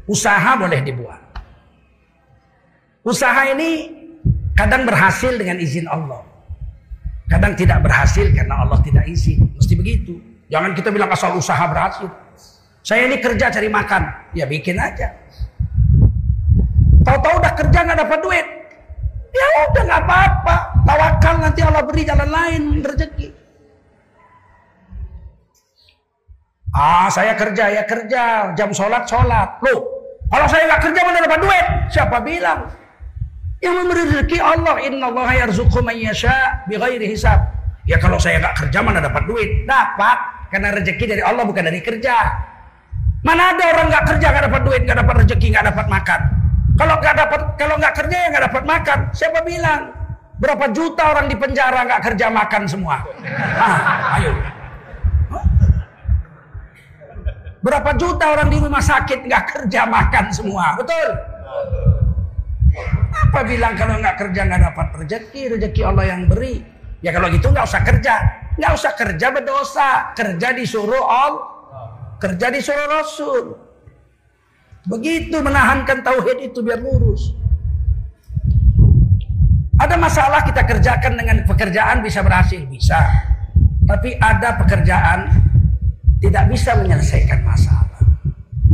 [0.06, 1.20] usaha boleh dibuat.
[3.06, 3.86] Usaha ini
[4.58, 6.22] kadang berhasil dengan izin Allah.
[7.26, 9.50] Kadang tidak berhasil karena Allah tidak izin.
[9.58, 10.18] Mesti begitu.
[10.46, 12.06] Jangan kita bilang asal usaha berhasil.
[12.86, 14.30] Saya ini kerja cari makan.
[14.34, 15.10] Ya bikin aja.
[17.02, 18.46] Tahu-tahu udah kerja nggak dapat duit.
[19.34, 20.56] Ya udah nggak apa-apa.
[20.86, 23.28] Tawakal nanti Allah beri jalan lain rezeki.
[26.74, 28.54] Ah saya kerja ya kerja.
[28.54, 29.62] Jam sholat sholat.
[29.66, 29.95] Loh
[30.26, 31.66] kalau saya nggak kerja mana dapat duit?
[31.94, 32.60] Siapa bilang?
[33.62, 34.74] Yang memberi rezeki Allah.
[34.82, 37.40] Inna Allah yarzuqu man yasha bighairi hisab.
[37.86, 39.64] Ya kalau saya nggak kerja mana dapat duit?
[39.64, 40.18] Dapat.
[40.50, 42.16] Karena rezeki dari Allah bukan dari kerja.
[43.22, 46.20] Mana ada orang nggak kerja nggak dapat duit, nggak dapat rezeki, nggak dapat makan.
[46.76, 48.98] Kalau nggak dapat, kalau nggak kerja ya nggak dapat makan.
[49.10, 49.80] Siapa bilang?
[50.36, 53.00] Berapa juta orang di penjara nggak kerja makan semua?
[53.56, 54.55] Ah, ayo.
[57.66, 60.78] Berapa juta orang di rumah sakit nggak kerja makan semua?
[60.78, 61.08] Betul?
[63.26, 66.62] Apa bilang kalau nggak kerja nggak dapat rezeki, rezeki Allah yang beri.
[67.02, 68.14] Ya kalau gitu nggak usah kerja,
[68.54, 71.42] nggak usah kerja berdosa, kerja disuruh Allah,
[72.22, 73.58] kerja disuruh Rasul.
[74.86, 77.34] Begitu menahankan tauhid itu biar lurus.
[79.82, 83.02] Ada masalah kita kerjakan dengan pekerjaan bisa berhasil, bisa.
[83.90, 85.45] Tapi ada pekerjaan
[86.26, 88.02] tidak bisa menyelesaikan masalah.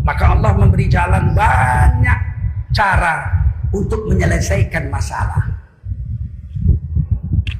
[0.02, 2.18] Maka Allah memberi jalan banyak
[2.72, 3.28] cara
[3.70, 5.52] untuk menyelesaikan masalah.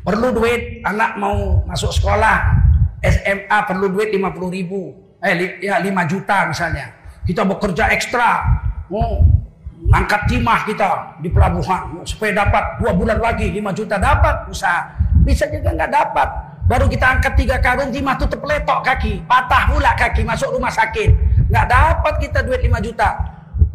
[0.03, 2.59] Perlu duit, anak mau masuk sekolah,
[3.05, 4.90] SMA perlu duit 50 ribu,
[5.22, 6.90] eh ya 5 juta misalnya.
[7.22, 8.43] Kita bekerja ekstra,
[8.90, 9.22] mau
[9.95, 10.90] angkat timah kita
[11.22, 14.90] di pelabuhan supaya dapat dua bulan lagi 5 juta dapat usaha.
[15.22, 16.51] Bisa juga nggak dapat.
[16.62, 21.10] Baru kita angkat tiga karung timah tuh terpeletok kaki, patah pula kaki masuk rumah sakit.
[21.50, 23.10] Nggak dapat kita duit 5 juta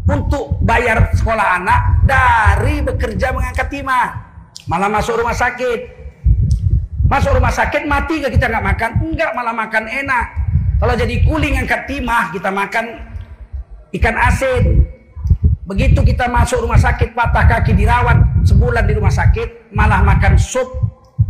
[0.07, 4.07] untuk bayar sekolah anak dari bekerja mengangkat timah.
[4.71, 5.99] Malah masuk rumah sakit.
[7.07, 8.91] Masuk rumah sakit mati gak kita nggak makan?
[8.99, 10.25] Enggak, malah makan enak.
[10.79, 12.85] Kalau jadi kuli ngangkat timah, kita makan
[13.95, 14.63] ikan asin.
[15.67, 18.15] Begitu kita masuk rumah sakit patah kaki dirawat
[18.47, 20.67] sebulan di rumah sakit, malah makan sup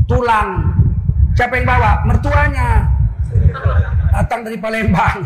[0.05, 0.76] tulang.
[1.37, 2.01] Siapa yang bawa?
[2.09, 2.81] Mertuanya.
[4.09, 5.21] Datang dari Palembang.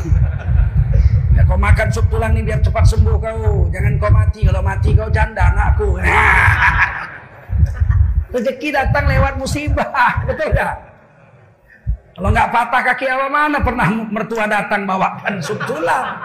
[1.32, 3.72] Ya kau makan sup tulang ini biar cepat sembuh kau.
[3.72, 4.44] Jangan kau mati.
[4.44, 5.96] Kalau mati kau janda anakku.
[8.36, 9.88] Rezeki datang lewat musibah.
[10.28, 10.76] Betul gak?
[12.12, 16.20] Kalau nggak patah kaki apa mana pernah mertua datang bawakan sup tulang.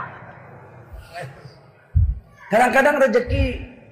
[2.46, 3.44] Kadang-kadang rezeki,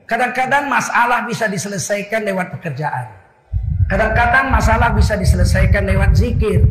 [0.06, 3.23] kadang-kadang masalah bisa diselesaikan lewat pekerjaan.
[3.84, 6.64] Kadang-kadang masalah bisa diselesaikan lewat zikir.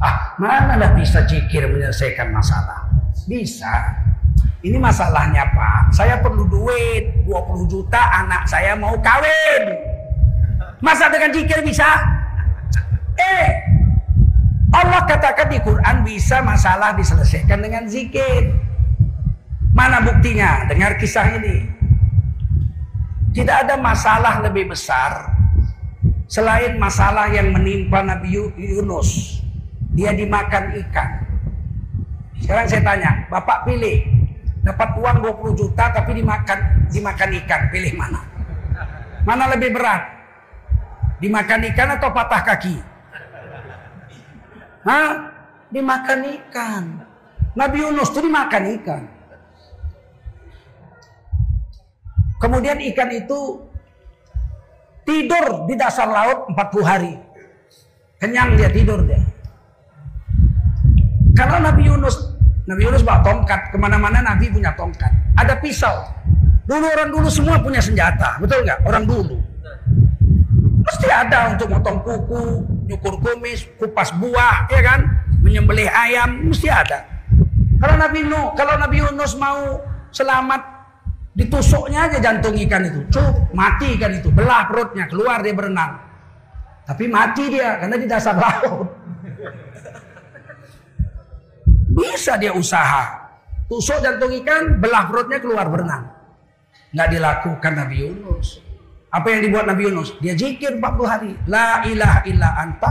[0.00, 2.88] Ah, manalah bisa jikir menyelesaikan masalah?
[3.28, 4.00] Bisa.
[4.64, 9.76] Ini masalahnya Pak, saya perlu duit 20 juta, anak saya mau kawin.
[10.80, 11.84] Masa dengan jikir bisa?
[13.20, 13.48] Eh,
[14.72, 18.56] Allah katakan di Quran bisa masalah diselesaikan dengan zikir.
[19.76, 20.64] Mana buktinya?
[20.64, 21.68] Dengar kisah ini.
[23.34, 25.34] Tidak ada masalah lebih besar
[26.30, 29.42] selain masalah yang menimpa Nabi Yunus
[29.94, 31.10] dia dimakan ikan.
[32.42, 34.02] Sekarang saya tanya, Bapak pilih
[34.66, 36.58] dapat uang 20 juta tapi dimakan
[36.90, 38.20] dimakan ikan, pilih mana?
[39.22, 40.02] Mana lebih berat?
[41.22, 42.76] Dimakan ikan atau patah kaki?
[44.84, 45.10] Hah?
[45.72, 46.84] Dimakan ikan.
[47.54, 49.02] Nabi Yunus itu dimakan ikan.
[52.44, 53.56] Kemudian ikan itu
[55.08, 57.16] tidur di dasar laut 40 hari.
[58.20, 59.16] Kenyang dia tidur dia.
[61.32, 62.36] Kalau Nabi Yunus,
[62.68, 65.08] Nabi Yunus bawa tongkat ke mana-mana Nabi punya tongkat.
[65.40, 66.04] Ada pisau.
[66.68, 68.84] Dulu orang dulu semua punya senjata, betul nggak?
[68.84, 69.40] Orang dulu.
[70.84, 72.44] Mesti ada untuk motong kuku,
[72.92, 75.00] nyukur kumis, kupas buah, ya kan?
[75.40, 77.08] Menyembelih ayam, mesti ada.
[77.80, 79.80] Kalau Nabi Nuh, kalau Nabi Yunus mau
[80.12, 80.73] selamat,
[81.34, 83.00] ditusuknya aja jantung ikan itu.
[83.10, 85.98] Cuk, mati ikan itu, belah perutnya, keluar dia berenang.
[86.86, 88.88] Tapi mati dia karena di dasar laut.
[91.94, 93.26] Bisa dia usaha.
[93.66, 96.10] Tusuk jantung ikan, belah perutnya keluar berenang.
[96.94, 98.62] Nggak dilakukan Nabi Yunus.
[99.14, 100.14] Apa yang dibuat Nabi Yunus?
[100.18, 101.32] Dia zikir 40 hari.
[101.46, 102.90] La ilaha illa anta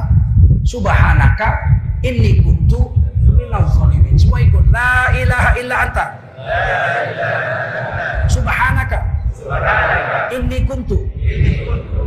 [0.63, 1.47] subhanaka
[1.99, 2.95] inni kuntu
[3.35, 4.15] minal zalimin.
[4.15, 4.65] Semua ikut.
[4.71, 6.05] La ilaha illa anta.
[8.29, 8.99] Subhanaka.
[10.31, 10.97] Inni kuntu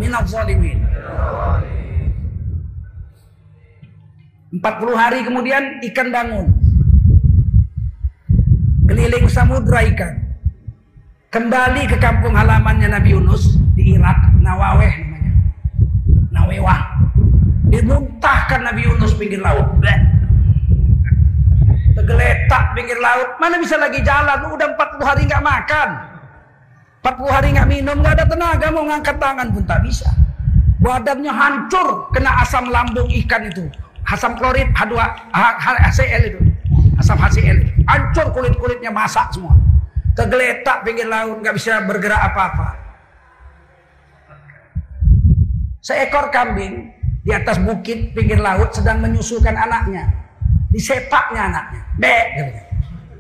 [0.00, 0.80] minal zalimin.
[4.56, 4.62] 40
[4.96, 6.46] hari kemudian ikan bangun.
[8.86, 10.14] Keliling samudra ikan.
[11.28, 15.32] Kembali ke kampung halamannya Nabi Yunus di Irak, Nawaweh namanya.
[16.32, 16.80] Nawewah.
[17.68, 19.76] Dimuntahkan Nabi Yunus pinggir laut.
[21.97, 23.40] Tergeletak pinggir laut.
[23.40, 24.53] Mana bisa lagi jalan?
[24.53, 25.88] Udah 40 hari nggak makan.
[27.01, 30.11] 40 hari nggak minum, nggak ada tenaga mau ngangkat tangan pun tak bisa.
[30.76, 33.64] Badannya hancur kena asam lambung ikan itu.
[34.05, 34.92] Asam klorid H2
[35.64, 36.40] HCl itu.
[37.01, 37.59] Asam HCl.
[37.88, 39.57] Hancur kulit-kulitnya masak semua.
[40.12, 42.68] Tergeletak pinggir laut, nggak bisa bergerak apa-apa.
[45.80, 46.92] Seekor kambing
[47.22, 50.25] di atas bukit pinggir laut sedang menyusukan anaknya.
[50.76, 51.82] Disepaknya anaknya.
[51.96, 52.26] Bek.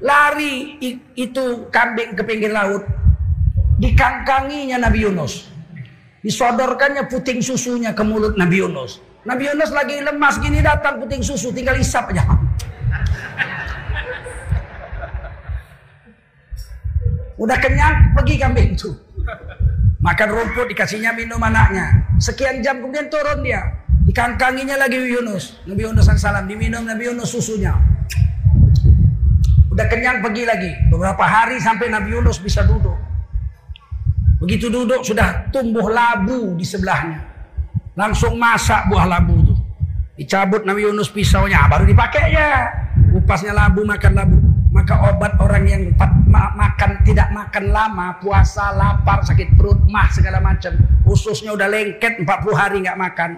[0.04, 0.76] Lari
[1.16, 2.84] itu kambing ke pinggir laut.
[3.80, 5.48] Dikangkanginya Nabi Yunus.
[6.20, 9.00] Disodorkannya puting susunya ke mulut Nabi Yunus.
[9.24, 12.28] Nabi Yunus lagi lemas gini datang puting susu tinggal isap aja.
[17.36, 18.96] Udah kenyang, pergi kambing itu.
[20.00, 22.04] Makan rumput, dikasihnya minum anaknya.
[22.16, 23.60] Sekian jam kemudian turun dia.
[24.06, 25.58] Dikangkanginya lagi Yunus.
[25.66, 27.74] Nabi Yunus salam diminum Nabi Yunus susunya.
[29.66, 30.70] Udah kenyang pergi lagi.
[30.88, 32.94] Beberapa hari sampai Nabi Yunus bisa duduk.
[34.38, 37.18] Begitu duduk sudah tumbuh labu di sebelahnya.
[37.98, 39.54] Langsung masak buah labu itu.
[40.16, 42.72] Dicabut Nabi Yunus pisaunya, baru dipakainya.
[43.12, 44.38] Upasnya labu, makan labu.
[44.72, 45.82] Maka obat orang yang
[46.28, 50.72] ma makan tidak makan lama, puasa, lapar, sakit perut, mah segala macam.
[51.08, 53.30] Ususnya udah lengket 40 hari nggak makan.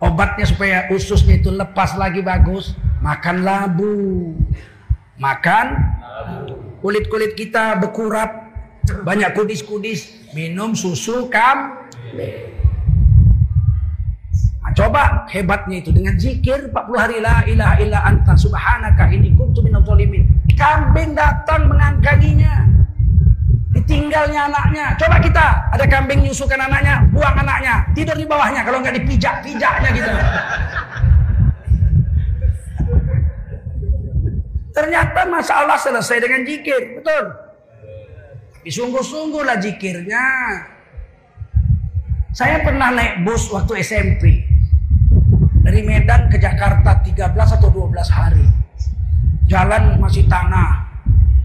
[0.00, 2.72] Obatnya supaya ususnya itu lepas lagi bagus,
[3.04, 4.32] makan labu.
[5.20, 5.76] Makan
[6.80, 8.48] kulit-kulit kita berkurap,
[9.04, 11.84] banyak kudis-kudis, minum susu kam.
[14.60, 19.60] Nah, coba hebatnya itu dengan zikir 40 hari la ilaha illa anta subhanaka inni kuntu
[19.60, 19.84] minadh.
[20.56, 22.69] Kambing datang mengangkanginya.
[23.90, 24.94] Ditinggalnya anaknya.
[24.94, 27.82] Coba kita, ada kambing nyusukan anaknya, buang anaknya.
[27.90, 30.10] Tidur di bawahnya, kalau nggak dipijak-pijaknya gitu.
[34.70, 37.34] Ternyata masalah selesai dengan jikir, betul.
[38.62, 40.26] Tapi sungguh-sungguhlah jikirnya.
[42.30, 44.46] Saya pernah naik bus waktu SMP.
[45.66, 48.46] Dari Medan ke Jakarta 13 atau 12 hari.
[49.50, 50.78] Jalan masih tanah.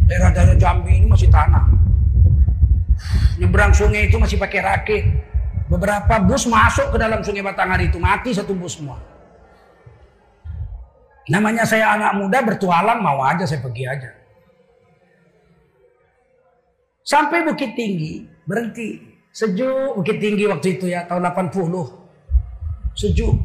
[0.06, 1.85] Daerah-daerah Jambi ini masih tanah.
[3.42, 5.04] Nyebrang sungai itu masih pakai rakit.
[5.66, 7.98] Beberapa bus masuk ke dalam sungai Batanghari itu.
[8.00, 9.02] Mati satu bus semua.
[11.26, 14.10] Namanya saya anak muda bertualang mau aja saya pergi aja.
[17.02, 19.18] Sampai Bukit Tinggi berhenti.
[19.36, 22.94] Sejuk Bukit Tinggi waktu itu ya tahun 80.
[22.96, 23.36] Sejuk.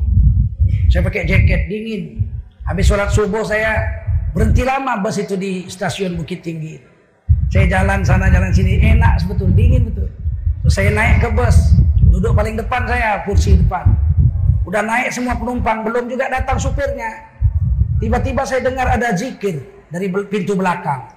[0.92, 2.30] Saya pakai jaket dingin.
[2.68, 6.78] Habis sholat subuh saya Berhenti lama bus itu di stasiun Bukit Tinggi.
[7.50, 10.06] Saya jalan sana jalan sini enak sebetulnya dingin betul.
[10.62, 11.74] Terus saya naik ke bus,
[12.14, 13.90] duduk paling depan saya kursi depan.
[14.62, 17.10] Udah naik semua penumpang, belum juga datang supirnya.
[17.98, 21.10] Tiba-tiba saya dengar ada zikir dari pintu belakang.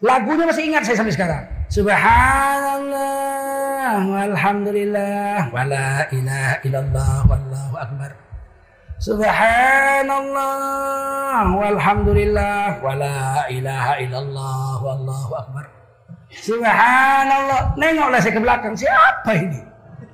[0.00, 1.44] Lagunya masih ingat saya sampai sekarang.
[1.68, 3.12] Subhanallah
[4.08, 8.16] walhamdulillah wala ilaha illallah wallahu akbar.
[9.02, 10.62] Subhanallah
[11.58, 15.66] walhamdulillah wala ilaha illallah wallahu akbar.
[16.30, 17.74] Subhanallah.
[17.74, 18.78] Nengoklah saya ke belakang.
[18.78, 19.58] Siapa ini?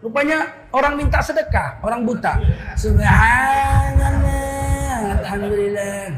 [0.00, 2.40] Rupanya orang minta sedekah, orang buta.
[2.80, 4.40] Subhanallah.
[5.20, 6.08] Alhamdulillah.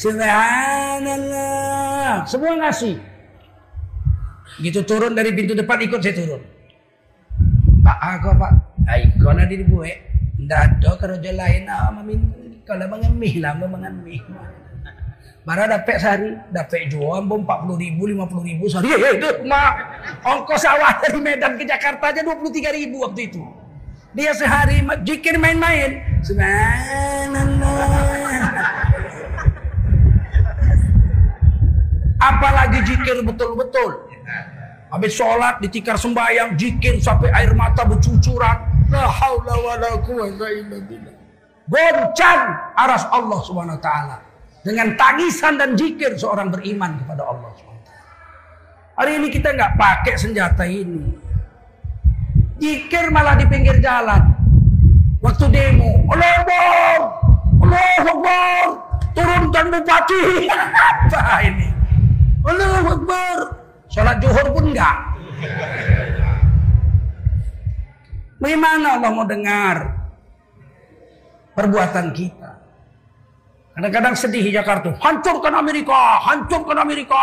[0.00, 1.44] Subhanallah.
[2.24, 2.96] Semua ngasih.
[4.64, 6.40] Gitu turun dari pintu depan ikut saya turun.
[7.80, 8.52] Pak aku pak.
[8.84, 9.96] Ay, kau nanti dibuat.
[10.36, 11.68] Tidak ada kerja lain.
[11.68, 11.92] Ah,
[12.64, 14.20] kalau mengemih lah, mengemih.
[15.40, 16.36] Mana dapat sehari?
[16.52, 18.92] Dapat jual bom 40 ribu, 50 ribu sehari.
[18.92, 19.72] Ya, itu mak.
[20.20, 23.40] Ongkos sawah dari Medan ke Jakarta aja 23 ribu waktu itu.
[24.12, 26.02] Dia sehari jikir main-main.
[32.20, 34.09] Apalagi jikir betul-betul.
[34.90, 38.58] Habis sholat ditikar sembahyang, jikir sampai air mata bercucuran.
[38.90, 41.14] La haula wa la quwwata illa billah.
[41.70, 44.18] Goncang aras Allah Subhanahu wa taala
[44.66, 47.88] dengan tangisan dan jikir seorang beriman kepada Allah SWT.
[48.98, 51.14] Hari ini kita nggak pakai senjata ini.
[52.58, 54.20] Jikir malah di pinggir jalan.
[55.22, 56.98] Waktu demo, Allah Akbar,
[57.62, 58.64] Allah Akbar,
[59.14, 60.24] turunkan bupati.
[60.90, 61.68] Apa ini?
[62.44, 63.59] Allah Akbar.
[63.90, 64.96] Sholat zuhur pun enggak.
[68.40, 69.76] Bagaimana Allah mau dengar
[71.58, 72.50] perbuatan kita?
[73.74, 74.94] Kadang-kadang sedih di Jakarta.
[75.02, 77.22] Hancurkan Amerika, hancurkan Amerika,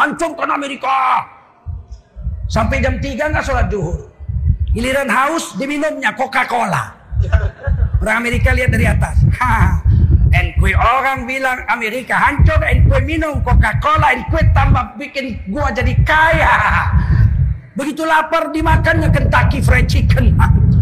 [0.00, 0.96] hancurkan Amerika.
[2.48, 4.08] Sampai jam 3 nggak sholat zuhur.
[4.72, 6.96] Giliran haus diminumnya Coca-Cola.
[8.00, 9.20] Orang Amerika lihat dari atas.
[9.40, 9.82] Ha.
[10.56, 16.56] Kue orang bilang Amerika hancur, kue minum Coca-Cola, kue tambah bikin gua jadi kaya.
[17.76, 20.32] Begitu lapar dimakannya Kentucky Fried Chicken.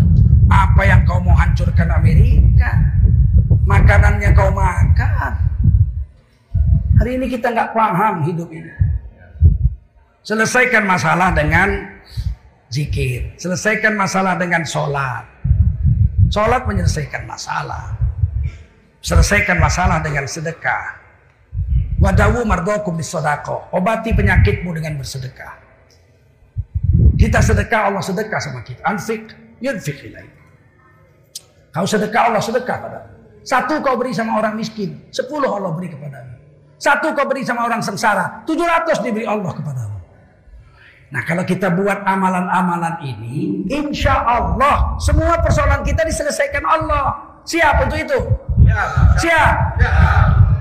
[0.62, 2.94] Apa yang kau mau hancurkan Amerika?
[3.64, 5.32] makanannya kau makan.
[7.00, 8.70] Hari ini kita nggak paham hidup ini.
[10.24, 11.68] Selesaikan masalah dengan
[12.72, 13.34] zikir.
[13.36, 15.26] Selesaikan masalah dengan sholat.
[16.32, 17.93] Sholat menyelesaikan masalah.
[19.04, 21.04] Selesaikan masalah dengan sedekah.
[22.00, 23.68] Wadawu mardokum bisodako.
[23.76, 25.60] Obati penyakitmu dengan bersedekah.
[27.20, 28.80] Kita sedekah, Allah sedekah sama kita.
[28.80, 29.28] Anfik,
[29.60, 30.32] yunfik ilaih.
[31.68, 33.08] Kau sedekah, Allah sedekah padamu.
[33.44, 36.32] Satu kau beri sama orang miskin, sepuluh Allah beri kepadamu.
[36.80, 39.98] Satu kau beri sama orang sengsara, tujuh ratus diberi Allah kepadamu.
[41.12, 47.36] Nah kalau kita buat amalan-amalan ini, insya Allah semua persoalan kita diselesaikan Allah.
[47.44, 48.18] Siap untuk itu?
[49.20, 49.54] Siap.
[49.78, 49.94] Ya.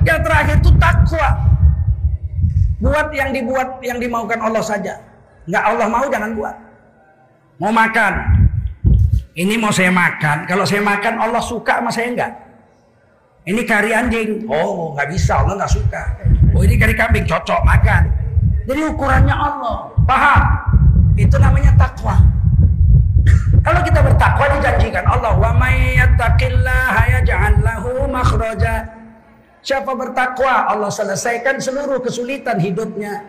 [0.04, 1.30] Yang terakhir itu takwa.
[2.84, 5.00] Buat yang dibuat, yang dimaukan Allah saja.
[5.48, 6.56] Nggak Allah mau jangan buat.
[7.60, 8.14] Mau makan.
[9.34, 10.46] Ini mau saya makan.
[10.46, 12.32] Kalau saya makan Allah suka sama saya enggak?
[13.44, 14.46] Ini kari anjing.
[14.48, 15.42] Oh, nggak bisa.
[15.42, 16.04] Allah nggak suka.
[16.54, 17.26] Oh, ini kari kambing.
[17.26, 18.08] Cocok makan.
[18.68, 19.90] Jadi ukurannya Allah.
[20.06, 20.44] Paham?
[21.18, 22.20] Itu namanya takwa.
[23.64, 25.52] Kalau kita bertakwa dijanjikan Allah wa
[28.12, 28.76] makhraja.
[29.64, 33.24] Siapa bertakwa Allah selesaikan seluruh kesulitan hidupnya.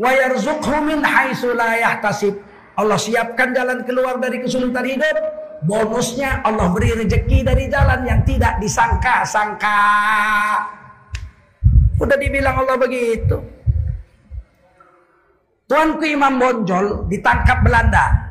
[0.00, 2.40] Wa yarzuqhu min yahtasib.
[2.74, 5.16] Allah siapkan jalan keluar dari kesulitan hidup
[5.62, 9.80] bonusnya Allah beri rezeki dari jalan yang tidak disangka-sangka.
[12.00, 13.38] Udah dibilang Allah begitu.
[15.64, 18.23] Tuanku Imam Bonjol ditangkap Belanda.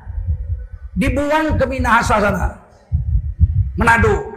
[0.93, 2.53] Dibuang ke Minahasa sana.
[3.73, 4.29] Manado.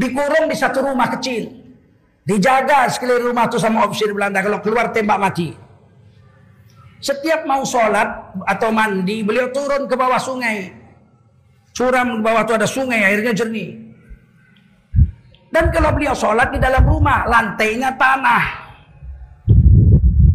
[0.00, 1.52] Dikurung di satu rumah kecil.
[2.24, 4.40] Dijaga sekeliling rumah itu sama ofisir Belanda.
[4.40, 5.52] Kalau keluar tembak mati.
[7.04, 10.72] Setiap mau sholat atau mandi, beliau turun ke bawah sungai.
[11.76, 13.76] Curam di bawah itu ada sungai, airnya jernih.
[15.52, 18.44] Dan kalau beliau sholat di dalam rumah, lantainya tanah.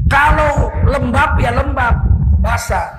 [0.05, 1.95] Kalau lembab ya lembab,
[2.37, 2.98] basah.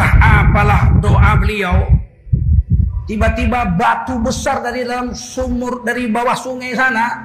[0.00, 0.16] Entah
[0.48, 1.84] apalah doa beliau.
[3.04, 7.20] Tiba-tiba batu besar dari dalam sumur, dari bawah sungai sana.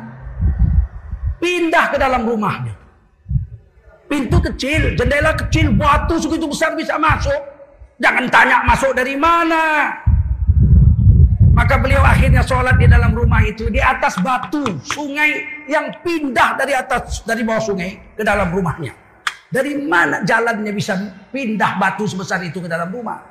[1.39, 2.75] Pindah ke dalam rumahnya.
[4.11, 7.39] Pintu kecil, jendela kecil, batu segitu besar bisa masuk.
[7.95, 9.95] Jangan tanya masuk dari mana.
[11.55, 16.75] Maka beliau akhirnya sholat di dalam rumah itu di atas batu sungai yang pindah dari
[16.75, 19.04] atas dari bawah sungai ke dalam rumahnya.
[19.53, 20.97] Dari mana jalannya bisa
[21.29, 23.21] pindah batu sebesar itu ke dalam rumah?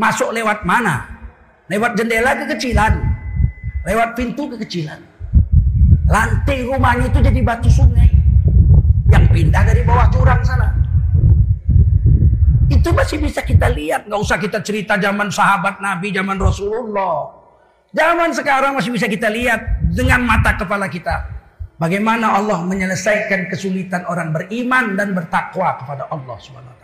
[0.00, 1.04] Masuk lewat mana?
[1.68, 2.94] Lewat jendela kekecilan,
[3.84, 5.00] lewat pintu kekecilan.
[6.08, 8.10] Lantai rumahnya itu jadi batu sungai
[9.12, 10.72] yang pindah dari bawah jurang sana.
[12.72, 17.28] Itu masih bisa kita lihat, nggak usah kita cerita zaman sahabat Nabi, zaman Rasulullah.
[17.92, 19.60] Zaman sekarang masih bisa kita lihat
[19.92, 21.41] dengan mata kepala kita.
[21.82, 26.78] Bagaimana Allah menyelesaikan kesulitan orang beriman dan bertakwa kepada Allah Subhanahu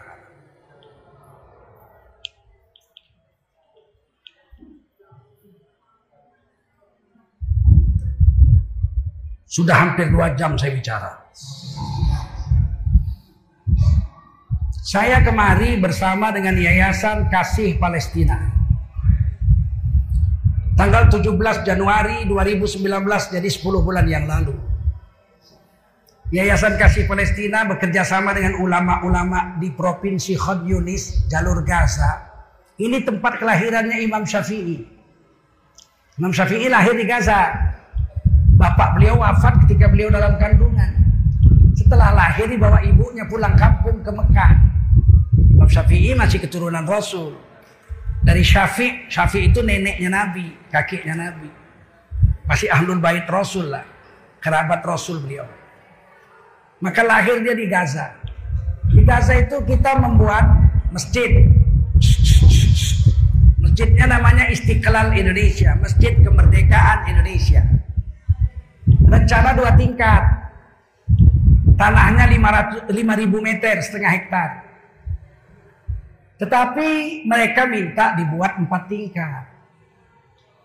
[9.48, 11.12] Sudah hampir dua jam saya bicara.
[14.82, 18.38] Saya kemari bersama dengan Yayasan Kasih Palestina.
[20.76, 22.82] Tanggal 17 Januari 2019
[23.34, 24.77] jadi 10 bulan yang lalu.
[26.28, 32.20] Yayasan Kasih Palestina bekerja sama dengan ulama-ulama di Provinsi Khan Yunis, jalur Gaza.
[32.76, 34.76] Ini tempat kelahirannya Imam Syafi'i.
[36.20, 37.48] Imam Syafi'i lahir di Gaza.
[38.60, 41.00] Bapak beliau wafat ketika beliau dalam kandungan.
[41.72, 44.52] Setelah lahir dibawa ibunya pulang kampung ke Mekah.
[45.56, 47.40] Imam Syafi'i masih keturunan Rasul.
[48.20, 51.48] Dari Syafi', Syafi' itu neneknya Nabi, kakeknya Nabi.
[52.44, 53.88] Masih ahlul bait Rasul lah.
[54.44, 55.57] Kerabat Rasul beliau.
[56.78, 58.14] Maka lahir dia di Gaza.
[58.86, 60.46] Di Gaza itu kita membuat
[60.94, 61.42] masjid.
[63.58, 67.62] Masjidnya namanya Istiqlal Indonesia, Masjid Kemerdekaan Indonesia.
[69.06, 70.22] Rencana dua tingkat.
[71.78, 74.50] Tanahnya 500, 5000 meter, setengah hektar.
[76.42, 79.46] Tetapi mereka minta dibuat empat tingkat.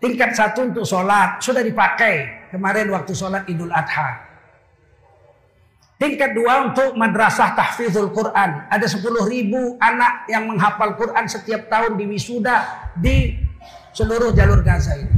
[0.02, 4.23] Tingkat satu untuk sholat sudah dipakai kemarin waktu sholat Idul Adha.
[5.94, 8.66] Tingkat dua untuk madrasah tahfizul Quran.
[8.66, 13.38] Ada sepuluh ribu anak yang menghafal Quran setiap tahun di wisuda di
[13.94, 15.14] seluruh jalur Gaza ini.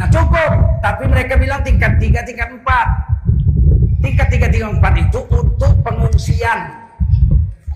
[0.00, 2.88] Nah cukup, tapi mereka bilang tingkat tiga, tingkat empat.
[4.00, 6.88] Tingkat tiga, tingkat empat itu untuk pengungsian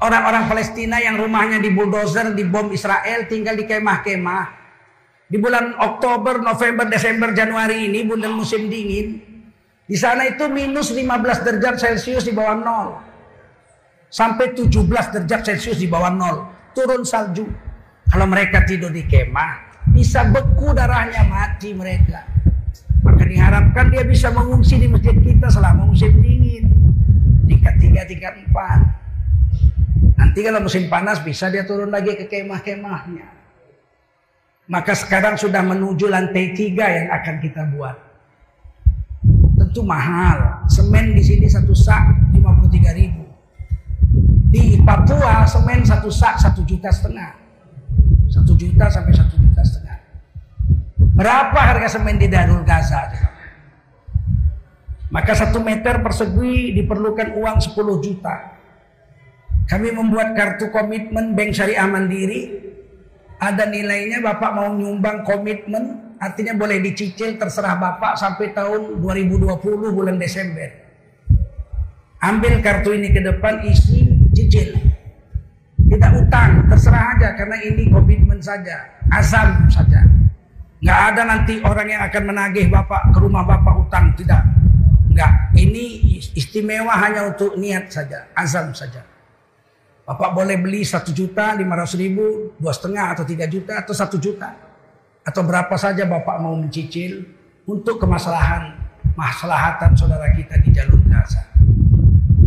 [0.03, 4.44] orang-orang Palestina yang rumahnya di bulldozer, di bom Israel, tinggal di kemah-kemah.
[5.28, 9.31] Di bulan Oktober, November, Desember, Januari ini bulan musim dingin.
[9.93, 12.97] Di sana itu minus 15 derajat Celcius di bawah nol.
[14.09, 16.49] Sampai 17 derajat Celcius di bawah nol.
[16.72, 17.45] Turun salju.
[18.09, 22.24] Kalau mereka tidur di kemah, bisa beku darahnya mati mereka.
[23.05, 26.72] Maka diharapkan dia bisa mengungsi di masjid kita selama musim dingin.
[27.45, 30.16] Tingkat 3, tingkat 4.
[30.16, 33.28] Nanti kalau musim panas bisa dia turun lagi ke kemah-kemahnya.
[34.72, 38.11] Maka sekarang sudah menuju lantai tiga yang akan kita buat.
[39.72, 40.68] Tentu mahal.
[40.68, 43.24] Semen di sini satu sak 53 ribu.
[44.52, 47.32] Di Papua semen satu sak satu juta setengah.
[48.28, 49.96] Satu juta sampai satu juta setengah.
[51.16, 53.00] Berapa harga semen di Darul Gaza?
[55.08, 57.72] Maka satu meter persegi diperlukan uang 10
[58.04, 58.36] juta.
[59.72, 62.60] Kami membuat kartu komitmen Bank Syariah Mandiri.
[63.40, 69.58] Ada nilainya Bapak mau nyumbang komitmen, artinya boleh dicicil terserah Bapak sampai tahun 2020
[69.90, 70.70] bulan Desember.
[72.22, 74.78] Ambil kartu ini ke depan isi cicil.
[75.82, 80.06] Tidak utang, terserah aja karena ini komitmen saja, azam saja.
[80.78, 84.46] Nggak ada nanti orang yang akan menagih Bapak ke rumah Bapak utang, tidak.
[85.10, 86.00] Enggak, ini
[86.32, 89.04] istimewa hanya untuk niat saja, azam saja.
[90.06, 94.16] Bapak boleh beli satu juta, lima ratus ribu, dua setengah atau tiga juta atau satu
[94.16, 94.71] juta.
[95.22, 97.22] Atau berapa saja Bapak mau mencicil
[97.62, 98.74] untuk kemaslahan,
[99.14, 101.46] maslahatan saudara kita di jalur Gaza.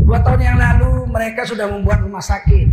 [0.05, 2.67] Dua tahun yang lalu mereka sudah membuat rumah sakit.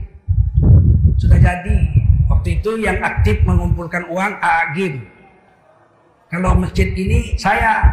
[1.16, 1.78] Sudah jadi.
[2.26, 5.07] Waktu itu yang aktif mengumpulkan uang Agim.
[6.32, 7.85] Kalau masjid ini saya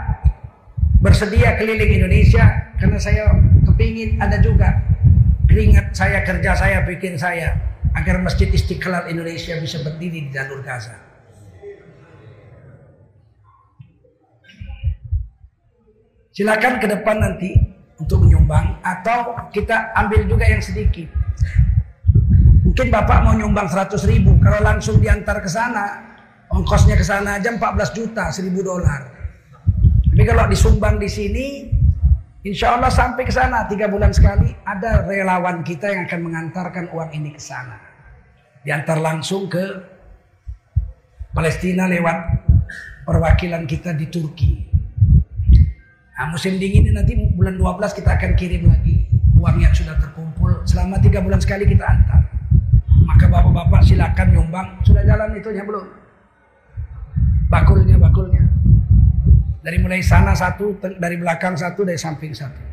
[1.03, 3.35] bersedia keliling Indonesia karena saya
[3.67, 4.79] kepingin ada juga
[5.45, 7.57] keringat saya, kerja saya, bikin saya
[7.95, 11.08] agar Masjid Istiqlal Indonesia bisa berdiri di jalur Gaza.
[16.39, 17.51] Silakan ke depan nanti
[17.99, 21.11] untuk menyumbang atau kita ambil juga yang sedikit.
[22.63, 25.99] Mungkin Bapak mau nyumbang 100 ribu, kalau langsung diantar ke sana,
[26.47, 29.11] ongkosnya ke sana aja 14 juta, 1000 dolar.
[30.15, 31.47] Tapi kalau disumbang di sini,
[32.47, 37.11] Insya Allah sampai ke sana tiga bulan sekali ada relawan kita yang akan mengantarkan uang
[37.11, 37.75] ini ke sana.
[38.63, 39.75] Diantar langsung ke
[41.35, 42.15] Palestina lewat
[43.03, 44.78] perwakilan kita di Turki.
[46.19, 49.07] Nah, musim dingin ini nanti bulan 12 kita akan kirim lagi
[49.39, 50.51] uang yang sudah terkumpul.
[50.67, 52.27] Selama tiga bulan sekali kita antar.
[53.07, 54.67] Maka bapak-bapak silakan nyumbang.
[54.83, 55.87] Sudah jalan itunya belum?
[57.47, 58.43] Bakulnya, bakulnya.
[59.63, 62.67] Dari mulai sana satu, dari belakang satu, dari samping satu.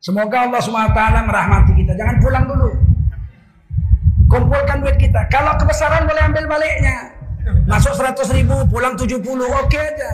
[0.00, 1.92] Semoga Allah SWT merahmati kita.
[2.00, 2.83] Jangan pulang dulu.
[4.34, 5.30] Kumpulkan duit kita.
[5.30, 7.14] Kalau kebesaran boleh ambil baliknya.
[7.70, 10.10] Masuk 100 ribu, pulang 70, oke okay aja.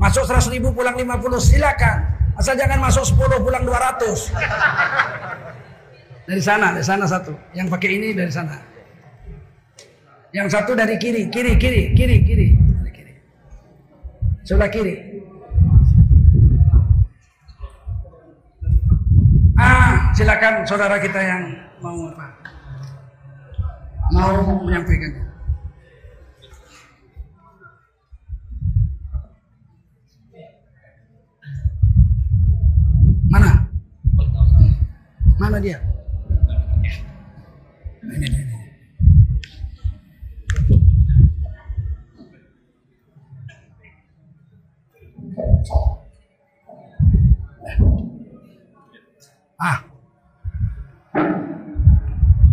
[0.00, 2.00] Masuk 100 ribu, pulang 50, silakan.
[2.40, 4.32] Asal jangan masuk 10, pulang 200.
[6.28, 7.36] Dari sana, dari sana satu.
[7.52, 8.56] Yang pakai ini dari sana.
[10.32, 12.48] Yang satu dari kiri, kiri, kiri, kiri, kiri.
[12.56, 13.12] Dari kiri.
[14.48, 14.94] Sebelah kiri.
[19.58, 21.42] Ah, silakan saudara kita yang
[21.82, 22.27] mau apa?
[24.08, 25.12] Mau menyampaikan.
[33.28, 33.68] Mana?
[35.36, 35.76] Mana dia?
[38.00, 38.56] Ini, ini, ini.
[49.58, 49.82] Ah,